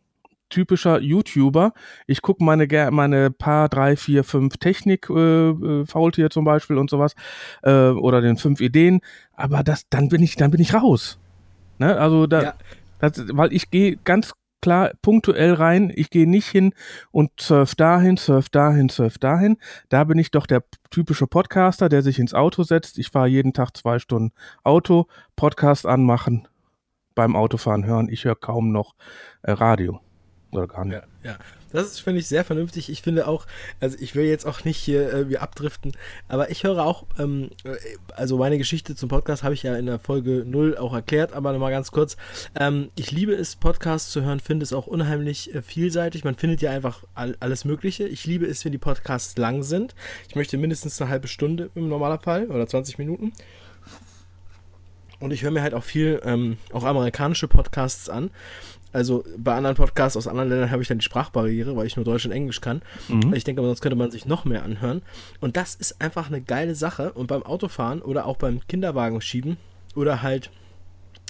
typischer 0.50 1.00
YouTuber. 1.00 1.74
Ich 2.08 2.22
gucke 2.22 2.44
meine 2.44 2.68
meine 2.92 3.30
paar, 3.30 3.70
drei, 3.70 3.96
vier, 3.96 4.24
fünf 4.24 4.58
Technik 4.58 5.10
äh, 5.10 5.50
äh, 5.50 5.86
Faultier 5.86 6.30
zum 6.30 6.46
Beispiel 6.46 6.78
und 6.78 6.90
sowas 6.90 7.14
äh, 7.64 7.90
oder 7.90 8.22
den 8.22 8.38
fünf 8.38 8.62
Ideen. 8.62 9.02
Aber 9.34 9.64
das, 9.64 9.88
dann 9.90 10.10
bin 10.10 10.24
ich, 10.24 10.38
dann 10.38 10.52
bin 10.52 10.62
ich 10.62 10.74
raus. 10.74 11.20
Ne? 11.78 11.98
Also 11.98 12.26
da, 12.26 12.42
ja. 12.42 12.54
das, 13.00 13.24
weil 13.32 13.54
ich 13.54 13.70
gehe 13.70 13.98
ganz 13.98 14.34
klar 14.62 14.92
punktuell 15.02 15.54
rein. 15.54 15.92
Ich 15.96 16.10
gehe 16.10 16.30
nicht 16.30 16.48
hin 16.48 16.74
und 17.12 17.32
surf 17.40 17.76
dahin, 17.76 18.18
surf 18.18 18.50
dahin, 18.50 18.90
surf 18.90 19.18
dahin. 19.18 19.58
Da 19.90 20.04
bin 20.04 20.18
ich 20.18 20.32
doch 20.32 20.46
der 20.46 20.64
typische 20.90 21.28
Podcaster, 21.28 21.90
der 21.90 22.02
sich 22.02 22.20
ins 22.20 22.34
Auto 22.34 22.64
setzt. 22.64 22.98
Ich 22.98 23.10
fahre 23.10 23.28
jeden 23.28 23.54
Tag 23.54 23.76
zwei 23.76 24.00
Stunden 24.00 24.32
Auto, 24.64 25.08
Podcast 25.36 25.86
anmachen, 25.86 26.48
beim 27.16 27.36
Autofahren 27.36 27.86
hören. 27.86 28.10
Ich 28.10 28.26
höre 28.26 28.36
kaum 28.36 28.72
noch 28.72 28.96
äh, 29.44 29.52
Radio. 29.52 30.02
Oder 30.52 30.68
gar 30.68 30.86
nicht. 30.86 31.02
Ja, 31.24 31.32
ja. 31.32 31.38
Das 31.72 32.00
finde 32.00 32.20
ich 32.20 32.28
sehr 32.28 32.46
vernünftig. 32.46 32.90
Ich 32.90 33.02
finde 33.02 33.28
auch, 33.28 33.46
also 33.80 33.98
ich 34.00 34.16
will 34.16 34.26
jetzt 34.26 34.46
auch 34.46 34.64
nicht 34.64 34.78
hier 34.78 35.30
äh, 35.32 35.38
abdriften, 35.38 35.92
aber 36.28 36.50
ich 36.50 36.64
höre 36.64 36.84
auch, 36.84 37.06
ähm, 37.20 37.50
äh, 37.64 37.76
also 38.16 38.38
meine 38.38 38.58
Geschichte 38.58 38.96
zum 38.96 39.10
Podcast 39.10 39.44
habe 39.44 39.54
ich 39.54 39.64
ja 39.64 39.76
in 39.76 39.86
der 39.86 40.00
Folge 40.00 40.44
0 40.46 40.78
auch 40.78 40.94
erklärt, 40.94 41.34
aber 41.34 41.52
nochmal 41.52 41.72
ganz 41.72 41.92
kurz. 41.92 42.18
Ähm, 42.58 42.90
ich 42.96 43.12
liebe 43.12 43.34
es, 43.34 43.56
Podcasts 43.56 44.12
zu 44.12 44.24
hören, 44.24 44.40
finde 44.40 44.64
es 44.64 44.74
auch 44.74 44.88
unheimlich 44.88 45.54
äh, 45.54 45.62
vielseitig. 45.62 46.24
Man 46.24 46.36
findet 46.36 46.62
ja 46.62 46.72
einfach 46.72 47.04
all, 47.14 47.36
alles 47.40 47.66
Mögliche. 47.66 48.08
Ich 48.08 48.26
liebe 48.26 48.46
es, 48.46 48.64
wenn 48.64 48.72
die 48.72 48.78
Podcasts 48.78 49.38
lang 49.38 49.64
sind. 49.64 49.96
Ich 50.30 50.36
möchte 50.36 50.58
mindestens 50.58 51.02
eine 51.02 51.10
halbe 51.10 51.28
Stunde 51.28 51.70
im 51.76 51.90
Normalfall 51.90 52.48
oder 52.48 52.68
20 52.68 52.98
Minuten. 52.98 53.34
Und 55.20 55.32
ich 55.32 55.42
höre 55.42 55.52
mir 55.52 55.64
halt 55.64 55.74
auch 55.74 55.84
viel, 55.84 56.22
ähm, 56.24 56.58
auch 56.72 56.84
amerikanische 56.84 57.48
Podcasts 57.48 58.08
an. 58.08 58.30
Also 58.98 59.24
bei 59.38 59.54
anderen 59.54 59.76
Podcasts 59.76 60.18
aus 60.18 60.28
anderen 60.28 60.50
Ländern 60.50 60.72
habe 60.72 60.82
ich 60.82 60.88
dann 60.88 60.98
die 60.98 61.06
Sprachbarriere, 61.06 61.76
weil 61.76 61.86
ich 61.86 61.98
nur 61.98 62.04
Deutsch 62.04 62.26
und 62.26 62.32
Englisch 62.32 62.62
kann. 62.62 62.82
Mhm. 63.10 63.32
Ich 63.36 63.44
denke, 63.44 63.62
sonst 63.62 63.82
könnte 63.82 63.96
man 63.96 64.10
sich 64.10 64.26
noch 64.26 64.44
mehr 64.44 64.64
anhören. 64.64 65.04
Und 65.40 65.56
das 65.56 65.76
ist 65.76 66.02
einfach 66.02 66.30
eine 66.30 66.42
geile 66.42 66.74
Sache. 66.74 67.14
Und 67.14 67.28
beim 67.28 67.44
Autofahren 67.44 68.02
oder 68.02 68.26
auch 68.26 68.38
beim 68.38 68.60
Kinderwagen 68.68 69.22
schieben 69.22 69.58
oder 69.96 70.24
halt 70.24 70.50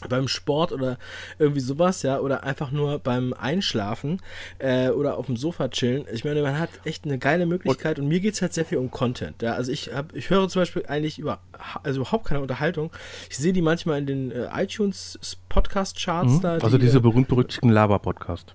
beim 0.10 0.28
Sport 0.28 0.72
oder 0.72 0.98
irgendwie 1.40 1.60
sowas, 1.60 2.04
ja, 2.04 2.20
oder 2.20 2.44
einfach 2.44 2.72
nur 2.72 3.00
beim 3.00 3.34
Einschlafen 3.34 4.22
äh, 4.60 4.90
oder 4.90 5.18
auf 5.18 5.26
dem 5.26 5.38
Sofa 5.38 5.70
chillen. 5.70 6.06
Ich 6.14 6.24
meine, 6.24 6.42
man 6.44 6.60
hat 6.60 6.70
echt 6.84 7.06
eine 7.06 7.18
geile 7.18 7.46
Möglichkeit 7.46 7.98
und, 7.98 8.06
und 8.06 8.10
mir 8.10 8.20
geht 8.20 8.36
es 8.36 8.42
halt 8.42 8.54
sehr 8.54 8.66
viel 8.66 8.78
um 8.78 8.92
Content. 8.92 9.42
Ja, 9.42 9.54
also 9.54 9.72
ich 9.72 9.94
habe, 9.94 10.16
ich 10.16 10.30
höre 10.30 10.48
zum 10.50 10.62
Beispiel 10.62 10.86
eigentlich 10.86 11.18
über, 11.18 11.40
also 11.84 12.02
überhaupt 12.02 12.26
keine 12.26 12.42
Unterhaltung. 12.42 12.92
Ich 13.30 13.38
sehe 13.38 13.54
die 13.54 13.64
manchmal 13.64 14.00
in 14.00 14.06
den 14.06 14.32
äh, 14.32 14.48
iTunes 14.54 15.20
Podcast 15.50 16.00
Charts 16.00 16.34
mhm, 16.34 16.42
da. 16.42 16.54
Also 16.58 16.78
die, 16.78 16.86
diese 16.86 17.00
äh, 17.00 17.02
berühmt-berüchtigten 17.02 17.72
Laber-Podcast. 17.72 18.54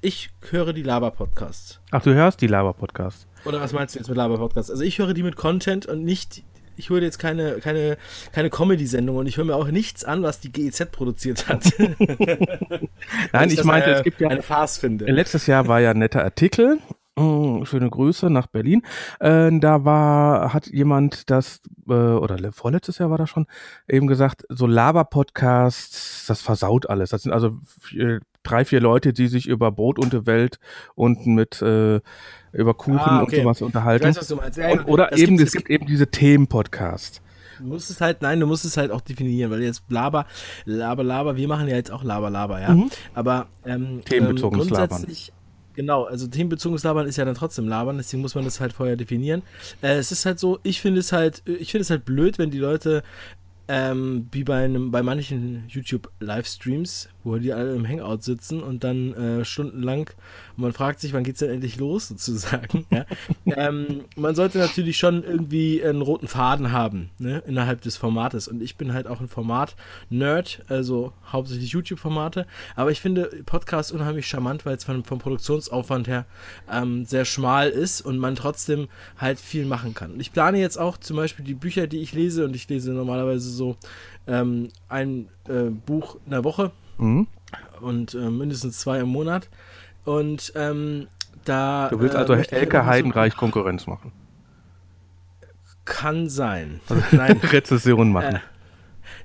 Ich 0.00 0.30
höre 0.50 0.72
die 0.72 0.82
Laber-Podcasts. 0.82 1.80
Ach, 1.90 2.02
du 2.02 2.14
hörst 2.14 2.40
die 2.40 2.46
Laber-Podcasts. 2.46 3.26
Oder 3.44 3.60
was 3.60 3.72
meinst 3.72 3.94
du 3.94 3.98
jetzt 3.98 4.08
mit 4.08 4.16
Laber-Podcasts? 4.16 4.70
Also 4.70 4.82
ich 4.82 4.98
höre 4.98 5.14
die 5.14 5.22
mit 5.22 5.36
Content 5.36 5.86
und 5.86 6.04
nicht 6.04 6.44
ich 6.78 6.90
höre 6.90 7.02
jetzt 7.02 7.18
keine, 7.18 7.54
keine, 7.56 7.96
keine 8.32 8.50
Comedy-Sendung 8.50 9.16
und 9.16 9.26
ich 9.26 9.36
höre 9.36 9.44
mir 9.44 9.56
auch 9.56 9.68
nichts 9.68 10.04
an, 10.04 10.22
was 10.22 10.40
die 10.40 10.52
GEZ 10.52 10.90
produziert 10.90 11.48
hat. 11.48 11.64
Nein, 11.78 13.48
ich, 13.48 13.58
ich 13.58 13.64
meinte, 13.64 13.88
eine, 13.88 13.96
es 13.96 14.04
gibt 14.04 14.20
ja 14.20 14.28
eine 14.28 14.42
Farce 14.42 14.78
finde. 14.78 15.06
Letztes 15.06 15.46
Jahr 15.46 15.66
war 15.68 15.80
ja 15.80 15.90
ein 15.90 15.98
netter 15.98 16.22
Artikel. 16.22 16.78
Oh, 17.16 17.64
schöne 17.64 17.90
Grüße 17.90 18.30
nach 18.30 18.46
Berlin. 18.46 18.82
Äh, 19.18 19.50
da 19.58 19.84
war, 19.84 20.54
hat 20.54 20.68
jemand 20.68 21.30
das, 21.30 21.60
äh, 21.88 21.92
oder 21.92 22.52
vorletztes 22.52 22.98
Jahr 22.98 23.10
war 23.10 23.18
das 23.18 23.28
schon, 23.28 23.46
eben 23.88 24.06
gesagt, 24.06 24.44
so 24.48 24.68
Laber-Podcasts, 24.68 26.26
das 26.28 26.40
versaut 26.40 26.88
alles. 26.88 27.10
Das 27.10 27.22
sind 27.22 27.32
also 27.32 27.58
drei, 28.48 28.64
vier 28.64 28.80
Leute, 28.80 29.12
die 29.12 29.28
sich 29.28 29.46
über 29.46 29.70
Brot 29.70 29.98
und 29.98 30.12
die 30.12 30.26
Welt 30.26 30.58
und 30.94 31.26
mit 31.26 31.60
äh, 31.62 32.00
über 32.52 32.74
Kuchen 32.74 32.98
ah, 32.98 33.22
okay. 33.22 33.36
und 33.36 33.42
sowas 33.42 33.62
unterhalten. 33.62 34.04
Ich 34.04 34.16
weiß, 34.16 34.20
was 34.20 34.28
du 34.28 34.36
meinst. 34.36 34.58
Ja, 34.58 34.70
und, 34.72 34.84
oder 34.86 35.16
eben, 35.16 35.38
es 35.38 35.52
gibt 35.52 35.70
eben 35.70 35.86
diese 35.86 36.06
Themen-Podcasts. 36.06 37.20
Du 37.58 37.64
musst 37.64 37.90
es 37.90 38.00
halt, 38.00 38.22
nein, 38.22 38.38
du 38.38 38.46
musst 38.46 38.64
es 38.64 38.76
halt 38.76 38.90
auch 38.90 39.00
definieren, 39.00 39.50
weil 39.50 39.62
jetzt 39.62 39.82
Laber, 39.88 40.26
Laber, 40.64 41.02
Laber, 41.02 41.36
wir 41.36 41.48
machen 41.48 41.68
ja 41.68 41.76
jetzt 41.76 41.90
auch 41.90 42.04
Laber, 42.04 42.30
Laber, 42.30 42.60
ja. 42.60 42.70
Mhm. 42.72 42.90
Aber 43.14 43.48
ähm, 43.66 44.02
themenbezogenes 44.04 44.68
ähm, 44.68 44.74
Labern. 44.74 45.06
Genau, 45.74 46.04
also 46.04 46.26
themenbezogenes 46.26 46.82
Labern 46.84 47.06
ist 47.06 47.16
ja 47.16 47.24
dann 47.24 47.34
trotzdem 47.34 47.68
Labern, 47.68 47.98
deswegen 47.98 48.22
muss 48.22 48.34
man 48.34 48.44
das 48.44 48.60
halt 48.60 48.72
vorher 48.72 48.96
definieren. 48.96 49.42
Äh, 49.82 49.96
es 49.96 50.12
ist 50.12 50.24
halt 50.24 50.38
so, 50.38 50.58
ich 50.62 50.80
finde 50.80 51.00
es 51.00 51.12
halt, 51.12 51.42
ich 51.46 51.70
finde 51.70 51.82
es 51.82 51.90
halt 51.90 52.04
blöd, 52.04 52.38
wenn 52.38 52.50
die 52.50 52.58
Leute 52.58 53.02
ähm, 53.68 54.28
wie 54.32 54.44
bei, 54.44 54.64
einem, 54.64 54.90
bei 54.90 55.02
manchen 55.02 55.64
YouTube-Livestreams, 55.68 57.10
wo 57.28 57.38
die 57.38 57.52
alle 57.52 57.74
im 57.74 57.86
Hangout 57.86 58.22
sitzen 58.22 58.62
und 58.62 58.84
dann 58.84 59.14
äh, 59.14 59.44
stundenlang 59.44 60.10
und 60.58 60.62
man 60.62 60.72
fragt 60.72 60.98
sich, 60.98 61.12
wann 61.12 61.22
geht 61.22 61.34
es 61.34 61.38
denn 61.38 61.50
endlich 61.50 61.76
los, 61.76 62.08
sozusagen. 62.08 62.84
Ja? 62.90 63.04
ähm, 63.46 64.04
man 64.16 64.34
sollte 64.34 64.58
natürlich 64.58 64.98
schon 64.98 65.22
irgendwie 65.22 65.84
einen 65.84 66.02
roten 66.02 66.26
Faden 66.26 66.72
haben, 66.72 67.10
ne, 67.18 67.42
innerhalb 67.46 67.80
des 67.82 67.96
Formates. 67.96 68.48
Und 68.48 68.62
ich 68.62 68.76
bin 68.76 68.92
halt 68.92 69.06
auch 69.06 69.20
ein 69.20 69.28
Format-Nerd, 69.28 70.64
also 70.68 71.12
hauptsächlich 71.30 71.70
YouTube-Formate. 71.70 72.46
Aber 72.74 72.90
ich 72.90 73.00
finde 73.00 73.30
Podcast 73.46 73.92
unheimlich 73.92 74.26
charmant, 74.26 74.66
weil 74.66 74.76
es 74.76 74.84
vom, 74.84 75.04
vom 75.04 75.18
Produktionsaufwand 75.18 76.08
her 76.08 76.24
ähm, 76.70 77.04
sehr 77.04 77.24
schmal 77.24 77.68
ist 77.68 78.00
und 78.00 78.18
man 78.18 78.34
trotzdem 78.34 78.88
halt 79.18 79.38
viel 79.38 79.64
machen 79.64 79.94
kann. 79.94 80.12
Und 80.12 80.20
ich 80.20 80.32
plane 80.32 80.58
jetzt 80.58 80.78
auch 80.78 80.96
zum 80.96 81.16
Beispiel 81.16 81.44
die 81.44 81.54
Bücher, 81.54 81.86
die 81.86 81.98
ich 81.98 82.14
lese, 82.14 82.44
und 82.44 82.56
ich 82.56 82.68
lese 82.68 82.92
normalerweise 82.92 83.50
so 83.50 83.76
ähm, 84.26 84.68
ein 84.88 85.28
äh, 85.48 85.70
Buch 85.70 86.16
in 86.24 86.32
der 86.32 86.42
Woche. 86.42 86.72
Mhm. 86.98 87.26
Und 87.80 88.14
äh, 88.14 88.30
mindestens 88.30 88.78
zwei 88.78 89.00
im 89.00 89.08
Monat. 89.08 89.48
Und 90.04 90.52
ähm, 90.56 91.06
da. 91.44 91.88
Du 91.88 92.00
willst 92.00 92.16
also 92.16 92.34
äh, 92.34 92.46
Elke 92.50 92.86
Heidenreich 92.86 93.36
Konkurrenz 93.36 93.86
machen. 93.86 94.12
Kann 95.84 96.28
sein. 96.28 96.80
Also 96.88 97.02
nein. 97.12 97.38
Rezession 97.38 98.12
machen. 98.12 98.36
Äh, 98.36 98.40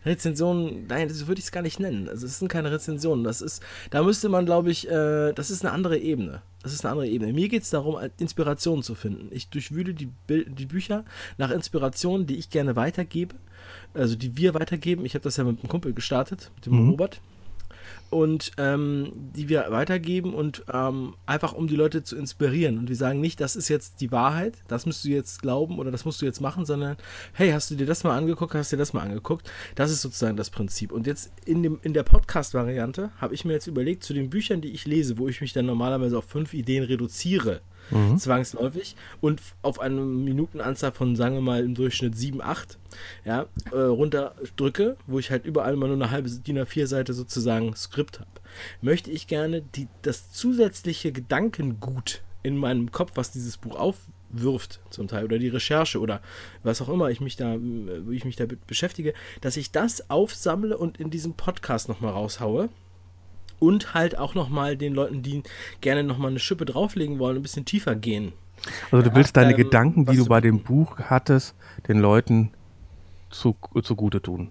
Rezensionen, 0.06 0.88
nein, 0.88 1.08
das 1.08 1.28
würde 1.28 1.40
ich 1.40 1.46
es 1.46 1.52
gar 1.52 1.62
nicht 1.62 1.80
nennen. 1.80 2.10
Also 2.10 2.26
es 2.26 2.40
sind 2.40 2.50
keine 2.50 2.72
Rezensionen. 2.72 3.24
Das 3.24 3.42
ist, 3.42 3.64
da 3.90 4.04
müsste 4.04 4.30
man, 4.30 4.46
glaube 4.46 4.72
ich, 4.72 4.90
äh, 4.90 5.34
das 5.34 5.50
ist 5.50 5.64
eine 5.64 5.74
andere 5.74 5.98
Ebene. 5.98 6.42
Das 6.62 6.74
ist 6.74 6.86
eine 6.86 6.92
andere 6.92 7.08
Ebene. 7.08 7.34
Mir 7.34 7.50
geht 7.50 7.64
es 7.64 7.70
darum, 7.70 7.98
Inspirationen 8.18 8.84
zu 8.84 8.96
finden. 8.96 9.30
Ich 9.32 9.50
durchwühle 9.50 9.94
die, 9.94 10.10
die 10.30 10.66
Bücher 10.66 11.06
nach 11.38 11.52
Inspirationen, 11.52 12.28
die 12.28 12.38
ich 12.38 12.50
gerne 12.50 12.76
weitergebe. 12.76 13.36
Also 13.94 14.16
die 14.16 14.38
wir 14.38 14.54
weitergeben. 14.54 15.06
Ich 15.06 15.14
habe 15.14 15.24
das 15.24 15.38
ja 15.38 15.44
mit 15.44 15.60
einem 15.60 15.70
Kumpel 15.70 15.94
gestartet, 15.94 16.52
mit 16.56 16.66
dem 16.66 16.84
mhm. 16.84 16.90
Robert. 16.92 17.22
Und 18.14 18.52
ähm, 18.58 19.12
die 19.36 19.50
wir 19.50 19.66
weitergeben 19.70 20.34
und 20.34 20.64
ähm, 20.72 21.16
einfach 21.26 21.54
um 21.54 21.68
die 21.68 21.76
Leute 21.76 22.04
zu 22.04 22.16
inspirieren. 22.16 22.78
Und 22.78 22.90
wir 22.90 22.96
sagen 22.96 23.20
nicht, 23.20 23.42
das 23.42 23.56
ist 23.56 23.70
jetzt 23.70 24.02
die 24.02 24.12
Wahrheit, 24.12 24.56
das 24.68 24.86
musst 24.86 25.04
du 25.04 25.10
jetzt 25.10 25.42
glauben 25.42 25.80
oder 25.80 25.92
das 25.92 26.06
musst 26.06 26.22
du 26.22 26.26
jetzt 26.26 26.40
machen, 26.40 26.66
sondern 26.66 26.98
hey, 27.34 27.52
hast 27.52 27.72
du 27.72 27.76
dir 27.76 27.86
das 27.86 28.04
mal 28.04 28.16
angeguckt, 28.16 28.54
hast 28.54 28.72
du 28.72 28.76
dir 28.76 28.82
das 28.82 28.94
mal 28.94 29.02
angeguckt? 29.02 29.50
Das 29.76 29.92
ist 29.92 30.02
sozusagen 30.02 30.38
das 30.38 30.50
Prinzip. 30.50 30.92
Und 30.92 31.08
jetzt 31.08 31.32
in, 31.46 31.64
dem, 31.64 31.80
in 31.82 31.94
der 31.94 32.04
Podcast-Variante 32.04 33.12
habe 33.20 33.34
ich 33.34 33.46
mir 33.46 33.54
jetzt 33.54 33.68
überlegt, 33.68 34.04
zu 34.04 34.14
den 34.14 34.30
Büchern, 34.30 34.62
die 34.62 34.72
ich 34.72 34.86
lese, 34.86 35.18
wo 35.18 35.28
ich 35.28 35.42
mich 35.42 35.54
dann 35.54 35.66
normalerweise 35.66 36.18
auf 36.18 36.26
fünf 36.26 36.54
Ideen 36.54 36.84
reduziere, 36.84 37.62
mhm. 37.92 38.18
zwangsläufig. 38.18 38.96
Und 39.22 39.42
auf 39.62 39.80
eine 39.80 40.02
Minutenanzahl 40.02 40.92
von, 40.92 41.16
sagen 41.16 41.36
wir 41.36 41.42
mal, 41.42 41.64
im 41.64 41.76
Durchschnitt 41.76 42.18
7, 42.18 42.42
8 42.42 42.78
ja, 43.26 43.46
äh, 43.72 43.78
runterdrücke, 43.78 44.98
wo 45.08 45.20
ich 45.20 45.32
halt 45.32 45.46
überall 45.46 45.76
mal 45.76 45.88
nur 45.88 45.96
eine 45.96 46.12
halbe 46.12 46.30
DIN 46.30 46.60
A4-Seite 46.60 47.14
sozusagen 47.14 47.76
Skript 47.76 48.20
habe, 48.20 48.30
möchte 48.82 49.12
ich 49.12 49.28
gerne 49.28 49.62
die, 49.62 49.88
das 50.02 50.32
zusätzliche 50.32 51.12
Gedankengut 51.12 52.22
in 52.44 52.58
meinem 52.58 52.92
Kopf, 52.92 53.12
was 53.16 53.32
dieses 53.32 53.58
Buch 53.58 53.76
aufwirft, 53.76 54.82
zum 54.90 55.08
Teil, 55.08 55.24
oder 55.24 55.40
die 55.40 55.48
Recherche 55.48 56.00
oder 56.00 56.22
was 56.62 56.82
auch 56.82 56.90
immer 56.90 57.10
ich 57.10 57.22
mich 57.22 57.38
da, 57.38 57.58
wo 57.58 58.12
ich 58.12 58.26
mich 58.26 58.36
damit 58.36 58.68
beschäftige, 58.68 59.14
dass 59.42 59.58
ich 59.58 59.72
das 59.72 60.10
aufsammle 60.10 60.78
und 60.78 61.00
in 61.00 61.10
diesem 61.10 61.34
Podcast 61.34 61.88
nochmal 61.88 62.12
raushaue 62.12 62.70
und 63.64 63.94
halt 63.94 64.18
auch 64.18 64.36
nochmal 64.36 64.76
den 64.76 64.94
Leuten, 64.94 65.22
die 65.22 65.44
gerne 65.80 66.04
nochmal 66.04 66.32
eine 66.32 66.40
Schippe 66.40 66.66
drauflegen 66.66 67.18
wollen, 67.18 67.38
ein 67.38 67.42
bisschen 67.42 67.66
tiefer 67.66 67.96
gehen. 67.96 68.34
Also 68.92 69.10
du 69.10 69.16
willst 69.16 69.38
deine 69.38 69.52
ähm, 69.52 69.58
Gedanken, 69.58 70.06
die 70.06 70.18
du 70.18 70.26
bei 70.26 70.42
dem 70.42 70.60
Buch 70.60 70.98
hattest, 71.00 71.56
den 71.88 72.00
Leuten 72.00 72.52
zu, 73.30 73.56
zugute 73.82 74.22
tun. 74.22 74.50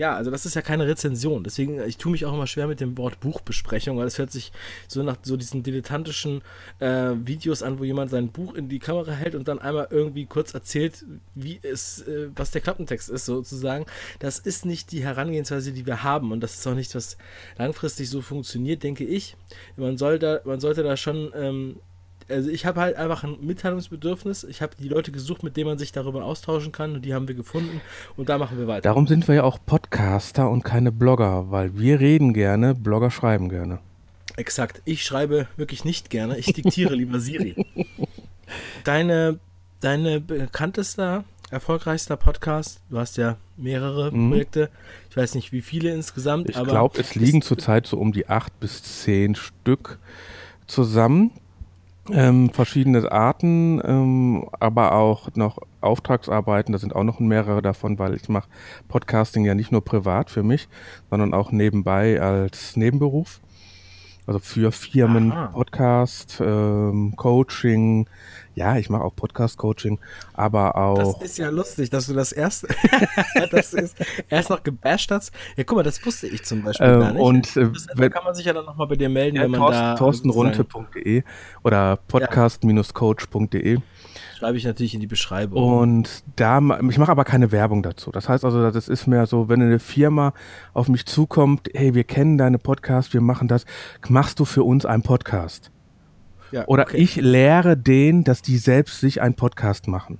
Ja, 0.00 0.16
also 0.16 0.30
das 0.30 0.46
ist 0.46 0.54
ja 0.54 0.62
keine 0.62 0.86
Rezension. 0.86 1.44
Deswegen, 1.44 1.78
ich 1.86 1.98
tue 1.98 2.10
mich 2.10 2.24
auch 2.24 2.32
immer 2.32 2.46
schwer 2.46 2.66
mit 2.66 2.80
dem 2.80 2.96
Wort 2.96 3.20
Buchbesprechung, 3.20 3.98
weil 3.98 4.06
es 4.06 4.16
hört 4.16 4.32
sich 4.32 4.50
so 4.88 5.02
nach 5.02 5.18
so 5.20 5.36
diesen 5.36 5.62
dilettantischen 5.62 6.40
äh, 6.78 7.10
Videos 7.16 7.62
an, 7.62 7.78
wo 7.78 7.84
jemand 7.84 8.10
sein 8.10 8.28
Buch 8.28 8.54
in 8.54 8.70
die 8.70 8.78
Kamera 8.78 9.12
hält 9.12 9.34
und 9.34 9.46
dann 9.46 9.58
einmal 9.58 9.88
irgendwie 9.90 10.24
kurz 10.24 10.54
erzählt, 10.54 11.04
wie 11.34 11.60
es, 11.62 12.00
äh, 12.08 12.30
was 12.34 12.50
der 12.50 12.62
Klappentext 12.62 13.10
ist, 13.10 13.26
sozusagen. 13.26 13.84
Das 14.20 14.38
ist 14.38 14.64
nicht 14.64 14.90
die 14.90 15.04
Herangehensweise, 15.04 15.70
die 15.70 15.84
wir 15.84 16.02
haben 16.02 16.32
und 16.32 16.40
das 16.40 16.54
ist 16.54 16.66
auch 16.66 16.74
nicht, 16.74 16.94
was 16.94 17.18
langfristig 17.58 18.08
so 18.08 18.22
funktioniert, 18.22 18.82
denke 18.82 19.04
ich. 19.04 19.36
Man, 19.76 19.98
soll 19.98 20.18
da, 20.18 20.40
man 20.46 20.60
sollte 20.60 20.82
da 20.82 20.96
schon 20.96 21.30
ähm, 21.34 21.76
also 22.30 22.50
ich 22.50 22.66
habe 22.66 22.80
halt 22.80 22.96
einfach 22.96 23.24
ein 23.24 23.36
Mitteilungsbedürfnis. 23.40 24.44
Ich 24.44 24.62
habe 24.62 24.72
die 24.78 24.88
Leute 24.88 25.12
gesucht, 25.12 25.42
mit 25.42 25.56
denen 25.56 25.68
man 25.68 25.78
sich 25.78 25.92
darüber 25.92 26.24
austauschen 26.24 26.72
kann 26.72 26.94
und 26.94 27.04
die 27.04 27.14
haben 27.14 27.28
wir 27.28 27.34
gefunden 27.34 27.80
und 28.16 28.28
da 28.28 28.38
machen 28.38 28.58
wir 28.58 28.66
weiter. 28.66 28.82
Darum 28.82 29.06
sind 29.06 29.28
wir 29.28 29.36
ja 29.36 29.42
auch 29.44 29.58
Podcaster 29.64 30.48
und 30.50 30.64
keine 30.64 30.92
Blogger, 30.92 31.50
weil 31.50 31.78
wir 31.78 32.00
reden 32.00 32.32
gerne, 32.32 32.74
Blogger 32.74 33.10
schreiben 33.10 33.48
gerne. 33.48 33.78
Exakt. 34.36 34.80
Ich 34.84 35.04
schreibe 35.04 35.48
wirklich 35.56 35.84
nicht 35.84 36.10
gerne. 36.10 36.38
Ich 36.38 36.46
diktiere 36.46 36.94
lieber 36.94 37.20
Siri. 37.20 37.66
Deine, 38.84 39.38
deine 39.80 40.20
bekanntester, 40.20 41.24
erfolgreichster 41.50 42.16
Podcast, 42.16 42.80
du 42.90 42.98
hast 42.98 43.16
ja 43.16 43.36
mehrere 43.56 44.10
mhm. 44.10 44.30
Projekte. 44.30 44.70
Ich 45.08 45.16
weiß 45.16 45.34
nicht, 45.36 45.52
wie 45.52 45.60
viele 45.60 45.92
insgesamt. 45.92 46.48
Ich 46.48 46.62
glaube, 46.62 46.98
es 46.98 47.14
liegen 47.14 47.42
zurzeit 47.42 47.86
so 47.86 47.98
um 47.98 48.12
die 48.12 48.28
acht 48.28 48.58
bis 48.58 48.82
zehn 48.82 49.36
Stück 49.36 49.98
zusammen. 50.66 51.32
Ähm, 52.12 52.50
verschiedene 52.50 53.10
Arten, 53.10 53.80
ähm, 53.84 54.48
aber 54.58 54.92
auch 54.94 55.34
noch 55.34 55.58
Auftragsarbeiten, 55.80 56.72
da 56.72 56.78
sind 56.78 56.94
auch 56.94 57.04
noch 57.04 57.20
mehrere 57.20 57.62
davon, 57.62 57.98
weil 57.98 58.14
ich 58.14 58.28
mache 58.28 58.48
Podcasting 58.88 59.44
ja 59.44 59.54
nicht 59.54 59.72
nur 59.72 59.84
privat 59.84 60.30
für 60.30 60.42
mich, 60.42 60.68
sondern 61.08 61.34
auch 61.34 61.52
nebenbei 61.52 62.20
als 62.20 62.76
Nebenberuf. 62.76 63.40
Also 64.26 64.38
für 64.38 64.70
Firmen, 64.70 65.32
Aha. 65.32 65.46
Podcast, 65.48 66.40
ähm, 66.44 67.14
Coaching, 67.16 68.08
ja, 68.54 68.76
ich 68.76 68.90
mache 68.90 69.02
auch 69.02 69.14
Podcast-Coaching, 69.14 69.98
aber 70.34 70.76
auch. 70.76 71.20
Das 71.20 71.30
ist 71.30 71.38
ja 71.38 71.50
lustig, 71.50 71.90
dass 71.90 72.06
du 72.06 72.14
das 72.14 72.32
erst, 72.32 72.66
das 73.50 73.72
ist, 73.72 73.96
erst 74.28 74.50
noch 74.50 74.62
gebasht 74.62 75.10
hast. 75.10 75.32
Ja, 75.56 75.64
guck 75.64 75.76
mal, 75.76 75.82
das 75.82 76.04
wusste 76.04 76.26
ich 76.26 76.44
zum 76.44 76.62
Beispiel 76.62 76.86
äh, 76.86 76.98
gar 76.98 77.12
nicht. 77.12 77.22
Und 77.22 77.56
äh, 77.56 77.70
das, 77.70 77.86
kann 78.10 78.24
man 78.24 78.34
sich 78.34 78.46
ja 78.46 78.52
dann 78.52 78.64
nochmal 78.64 78.86
bei 78.86 78.96
dir 78.96 79.08
melden, 79.08 79.36
ja, 79.36 79.42
wenn 79.42 79.52
man 79.52 79.60
Torsten, 79.60 79.84
da. 79.84 79.94
Torstenrunte.de 79.94 81.22
oder 81.62 81.98
podcast-coach.de. 82.08 83.78
Schreibe 84.38 84.56
ich 84.56 84.64
natürlich 84.64 84.94
in 84.94 85.00
die 85.00 85.06
Beschreibung. 85.06 85.62
Und 85.62 86.24
da, 86.36 86.58
ich 86.88 86.98
mache 86.98 87.10
aber 87.10 87.24
keine 87.24 87.52
Werbung 87.52 87.82
dazu. 87.82 88.10
Das 88.10 88.28
heißt 88.28 88.44
also, 88.44 88.70
das 88.70 88.88
ist 88.88 89.06
mehr 89.06 89.26
so, 89.26 89.48
wenn 89.48 89.60
eine 89.60 89.78
Firma 89.78 90.32
auf 90.72 90.88
mich 90.88 91.04
zukommt, 91.06 91.68
hey, 91.74 91.94
wir 91.94 92.04
kennen 92.04 92.38
deine 92.38 92.58
Podcast, 92.58 93.12
wir 93.12 93.20
machen 93.20 93.48
das, 93.48 93.66
machst 94.08 94.40
du 94.40 94.44
für 94.44 94.64
uns 94.64 94.86
einen 94.86 95.02
Podcast? 95.02 95.70
Ja, 96.52 96.64
Oder 96.66 96.84
okay. 96.84 96.96
ich 96.96 97.16
lehre 97.16 97.76
denen, 97.76 98.24
dass 98.24 98.42
die 98.42 98.58
selbst 98.58 99.00
sich 99.00 99.20
einen 99.20 99.34
Podcast 99.34 99.88
machen. 99.88 100.18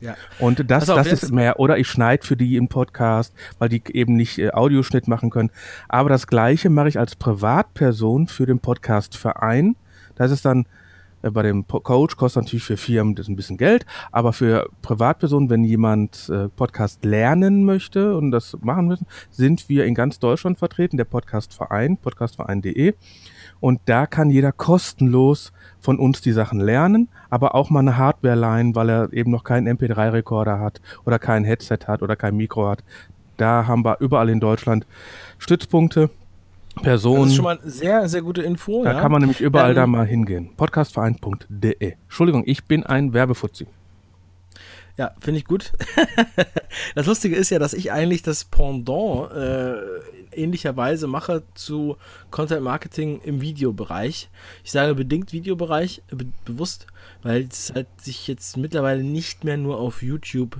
Ja. 0.00 0.14
Und 0.38 0.70
das, 0.70 0.90
auf, 0.90 0.96
das 0.96 1.10
ist 1.10 1.32
mehr, 1.32 1.58
oder 1.58 1.78
ich 1.78 1.88
schneide 1.88 2.26
für 2.26 2.36
die 2.36 2.56
einen 2.58 2.68
Podcast, 2.68 3.34
weil 3.58 3.68
die 3.68 3.82
eben 3.92 4.14
nicht 4.14 4.38
äh, 4.38 4.50
Audioschnitt 4.50 5.08
machen 5.08 5.30
können. 5.30 5.50
Aber 5.88 6.08
das 6.10 6.26
gleiche 6.26 6.68
mache 6.68 6.88
ich 6.88 6.98
als 6.98 7.16
Privatperson 7.16 8.28
für 8.28 8.46
den 8.46 8.58
Podcastverein. 8.58 9.76
Das 10.14 10.30
ist 10.30 10.44
dann 10.44 10.66
äh, 11.22 11.30
bei 11.30 11.42
dem 11.42 11.66
Coach 11.66 12.16
kostet 12.16 12.44
natürlich 12.44 12.64
für 12.64 12.76
Firmen 12.76 13.14
das 13.14 13.28
ein 13.28 13.36
bisschen 13.36 13.56
Geld, 13.56 13.86
aber 14.12 14.32
für 14.32 14.68
Privatpersonen, 14.82 15.50
wenn 15.50 15.64
jemand 15.64 16.28
äh, 16.28 16.48
Podcast 16.48 17.04
lernen 17.04 17.64
möchte 17.64 18.16
und 18.16 18.30
das 18.30 18.56
machen 18.60 18.88
müssen, 18.88 19.06
sind 19.30 19.68
wir 19.68 19.86
in 19.86 19.94
ganz 19.94 20.18
Deutschland 20.18 20.58
vertreten, 20.58 20.96
der 20.96 21.04
Podcastverein, 21.04 21.96
podcastverein.de. 21.96 22.94
Und 23.60 23.80
da 23.86 24.06
kann 24.06 24.30
jeder 24.30 24.52
kostenlos 24.52 25.52
von 25.80 25.98
uns 25.98 26.20
die 26.20 26.32
Sachen 26.32 26.60
lernen, 26.60 27.08
aber 27.30 27.54
auch 27.54 27.70
mal 27.70 27.80
eine 27.80 27.96
Hardware 27.96 28.34
leihen, 28.34 28.74
weil 28.74 28.90
er 28.90 29.12
eben 29.12 29.30
noch 29.30 29.44
keinen 29.44 29.68
MP3-Rekorder 29.76 30.58
hat 30.60 30.80
oder 31.04 31.18
kein 31.18 31.44
Headset 31.44 31.78
hat 31.86 32.02
oder 32.02 32.16
kein 32.16 32.36
Mikro 32.36 32.68
hat. 32.68 32.84
Da 33.36 33.66
haben 33.66 33.84
wir 33.84 33.98
überall 34.00 34.28
in 34.28 34.40
Deutschland 34.40 34.86
Stützpunkte. 35.38 36.10
Personen. 36.82 37.22
Das 37.22 37.30
ist 37.30 37.36
schon 37.36 37.44
mal 37.44 37.58
eine 37.58 37.70
sehr, 37.70 38.08
sehr 38.08 38.20
gute 38.20 38.42
Info. 38.42 38.84
Da 38.84 38.92
ja. 38.92 39.00
kann 39.00 39.10
man 39.10 39.20
nämlich 39.22 39.40
überall 39.40 39.70
ähm, 39.70 39.76
da 39.76 39.86
mal 39.86 40.06
hingehen. 40.06 40.50
Podcastverein.de. 40.58 41.94
Entschuldigung, 42.02 42.42
ich 42.44 42.64
bin 42.64 42.84
ein 42.84 43.14
Werbefuzzi. 43.14 43.66
Ja, 44.96 45.12
finde 45.20 45.38
ich 45.38 45.44
gut. 45.44 45.72
das 46.94 47.06
Lustige 47.06 47.36
ist 47.36 47.50
ja, 47.50 47.58
dass 47.58 47.74
ich 47.74 47.92
eigentlich 47.92 48.22
das 48.22 48.44
Pendant 48.44 49.30
äh, 49.32 49.76
ähnlicherweise 50.32 51.06
mache 51.06 51.42
zu 51.54 51.96
Content 52.30 52.62
Marketing 52.62 53.20
im 53.22 53.40
Videobereich. 53.40 54.30
Ich 54.64 54.72
sage 54.72 54.94
bedingt 54.94 55.32
Videobereich, 55.32 56.02
be 56.10 56.26
bewusst, 56.44 56.86
weil 57.22 57.46
es 57.50 57.72
halt 57.74 57.88
sich 58.00 58.26
jetzt 58.26 58.56
mittlerweile 58.56 59.02
nicht 59.02 59.44
mehr 59.44 59.56
nur 59.56 59.78
auf 59.78 60.02
YouTube 60.02 60.58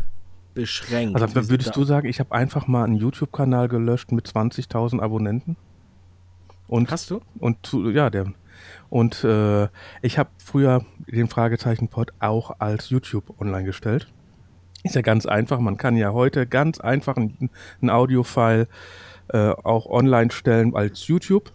beschränkt. 0.55 1.20
Also 1.20 1.49
würdest 1.49 1.77
du 1.77 1.85
sagen, 1.85 2.09
ich 2.09 2.20
habe 2.20 2.33
einfach 2.33 2.66
mal 2.66 2.85
einen 2.85 2.96
YouTube-Kanal 2.96 3.68
gelöscht 3.68 4.12
mit 4.12 4.27
20.000 4.27 5.01
Abonnenten? 5.01 5.57
Und, 6.68 6.90
Hast 6.90 7.11
du? 7.11 7.20
Und 7.38 7.72
ja, 7.92 8.11
der. 8.11 8.33
Und 8.88 9.22
äh, 9.25 9.68
ich 10.03 10.18
habe 10.18 10.31
früher 10.38 10.85
den 11.07 11.29
Fragezeichen-Pod 11.29 12.12
auch 12.18 12.59
als 12.59 12.90
YouTube 12.90 13.38
online 13.40 13.64
gestellt. 13.64 14.09
Ist 14.82 14.94
ja 14.94 15.02
ganz 15.02 15.26
einfach. 15.26 15.58
Man 15.58 15.76
kann 15.76 15.96
ja 15.96 16.12
heute 16.12 16.46
ganz 16.46 16.80
einfach 16.80 17.16
ein, 17.16 17.50
ein 17.82 17.90
Audio-File 17.90 18.68
äh, 19.28 19.50
auch 19.50 19.86
online 19.86 20.30
stellen 20.30 20.74
als 20.74 21.06
YouTube. 21.08 21.52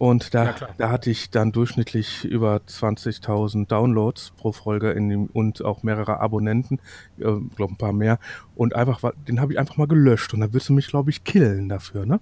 Und 0.00 0.32
da, 0.32 0.44
ja, 0.44 0.54
da 0.78 0.88
hatte 0.88 1.10
ich 1.10 1.28
dann 1.28 1.52
durchschnittlich 1.52 2.24
über 2.24 2.56
20.000 2.66 3.66
Downloads 3.66 4.32
pro 4.38 4.50
Folge 4.50 4.92
in 4.92 5.10
dem, 5.10 5.26
und 5.26 5.62
auch 5.62 5.82
mehrere 5.82 6.20
Abonnenten, 6.20 6.78
äh, 7.18 7.24
glaube 7.54 7.74
ein 7.74 7.76
paar 7.76 7.92
mehr. 7.92 8.18
Und 8.54 8.74
einfach, 8.74 9.12
den 9.28 9.42
habe 9.42 9.52
ich 9.52 9.58
einfach 9.58 9.76
mal 9.76 9.86
gelöscht. 9.86 10.32
Und 10.32 10.40
da 10.40 10.54
wirst 10.54 10.70
du 10.70 10.72
mich, 10.72 10.88
glaube 10.88 11.10
ich, 11.10 11.24
killen 11.24 11.68
dafür, 11.68 12.06
ne? 12.06 12.18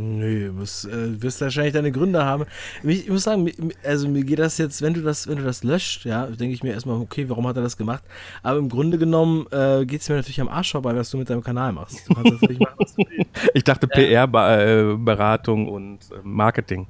Nö, 0.00 0.46
du 0.46 0.52
musst, 0.54 0.86
äh, 0.86 1.20
wirst 1.20 1.42
wahrscheinlich 1.42 1.74
deine 1.74 1.92
Gründe 1.92 2.24
haben. 2.24 2.46
Ich, 2.82 3.04
ich 3.04 3.10
muss 3.10 3.24
sagen, 3.24 3.50
also 3.84 4.08
mir 4.08 4.24
geht 4.24 4.38
das 4.38 4.56
jetzt, 4.56 4.80
wenn 4.80 4.94
du 4.94 5.02
das, 5.02 5.28
wenn 5.28 5.36
du 5.36 5.42
das 5.44 5.62
löscht, 5.62 6.06
ja, 6.06 6.26
denke 6.26 6.54
ich 6.54 6.62
mir 6.62 6.72
erstmal, 6.72 6.98
okay, 6.98 7.28
warum 7.28 7.46
hat 7.46 7.56
er 7.56 7.62
das 7.62 7.76
gemacht? 7.76 8.02
Aber 8.42 8.58
im 8.58 8.70
Grunde 8.70 8.96
genommen 8.96 9.46
äh, 9.50 9.84
geht 9.84 10.00
es 10.00 10.08
mir 10.08 10.16
natürlich 10.16 10.40
am 10.40 10.48
Arsch 10.48 10.72
vorbei, 10.72 10.96
was 10.96 11.10
du 11.10 11.18
mit 11.18 11.28
deinem 11.28 11.44
Kanal 11.44 11.72
machst. 11.72 12.08
Du 12.08 12.14
kannst 12.14 12.32
natürlich 12.32 12.60
machen, 12.60 12.76
was 12.78 12.94
du 12.94 13.04
willst. 13.08 13.30
Ich 13.54 13.64
dachte 13.64 13.86
PR-Beratung 13.88 15.66
äh, 15.66 15.70
und 15.70 15.98
äh, 16.12 16.20
Marketing. 16.22 16.86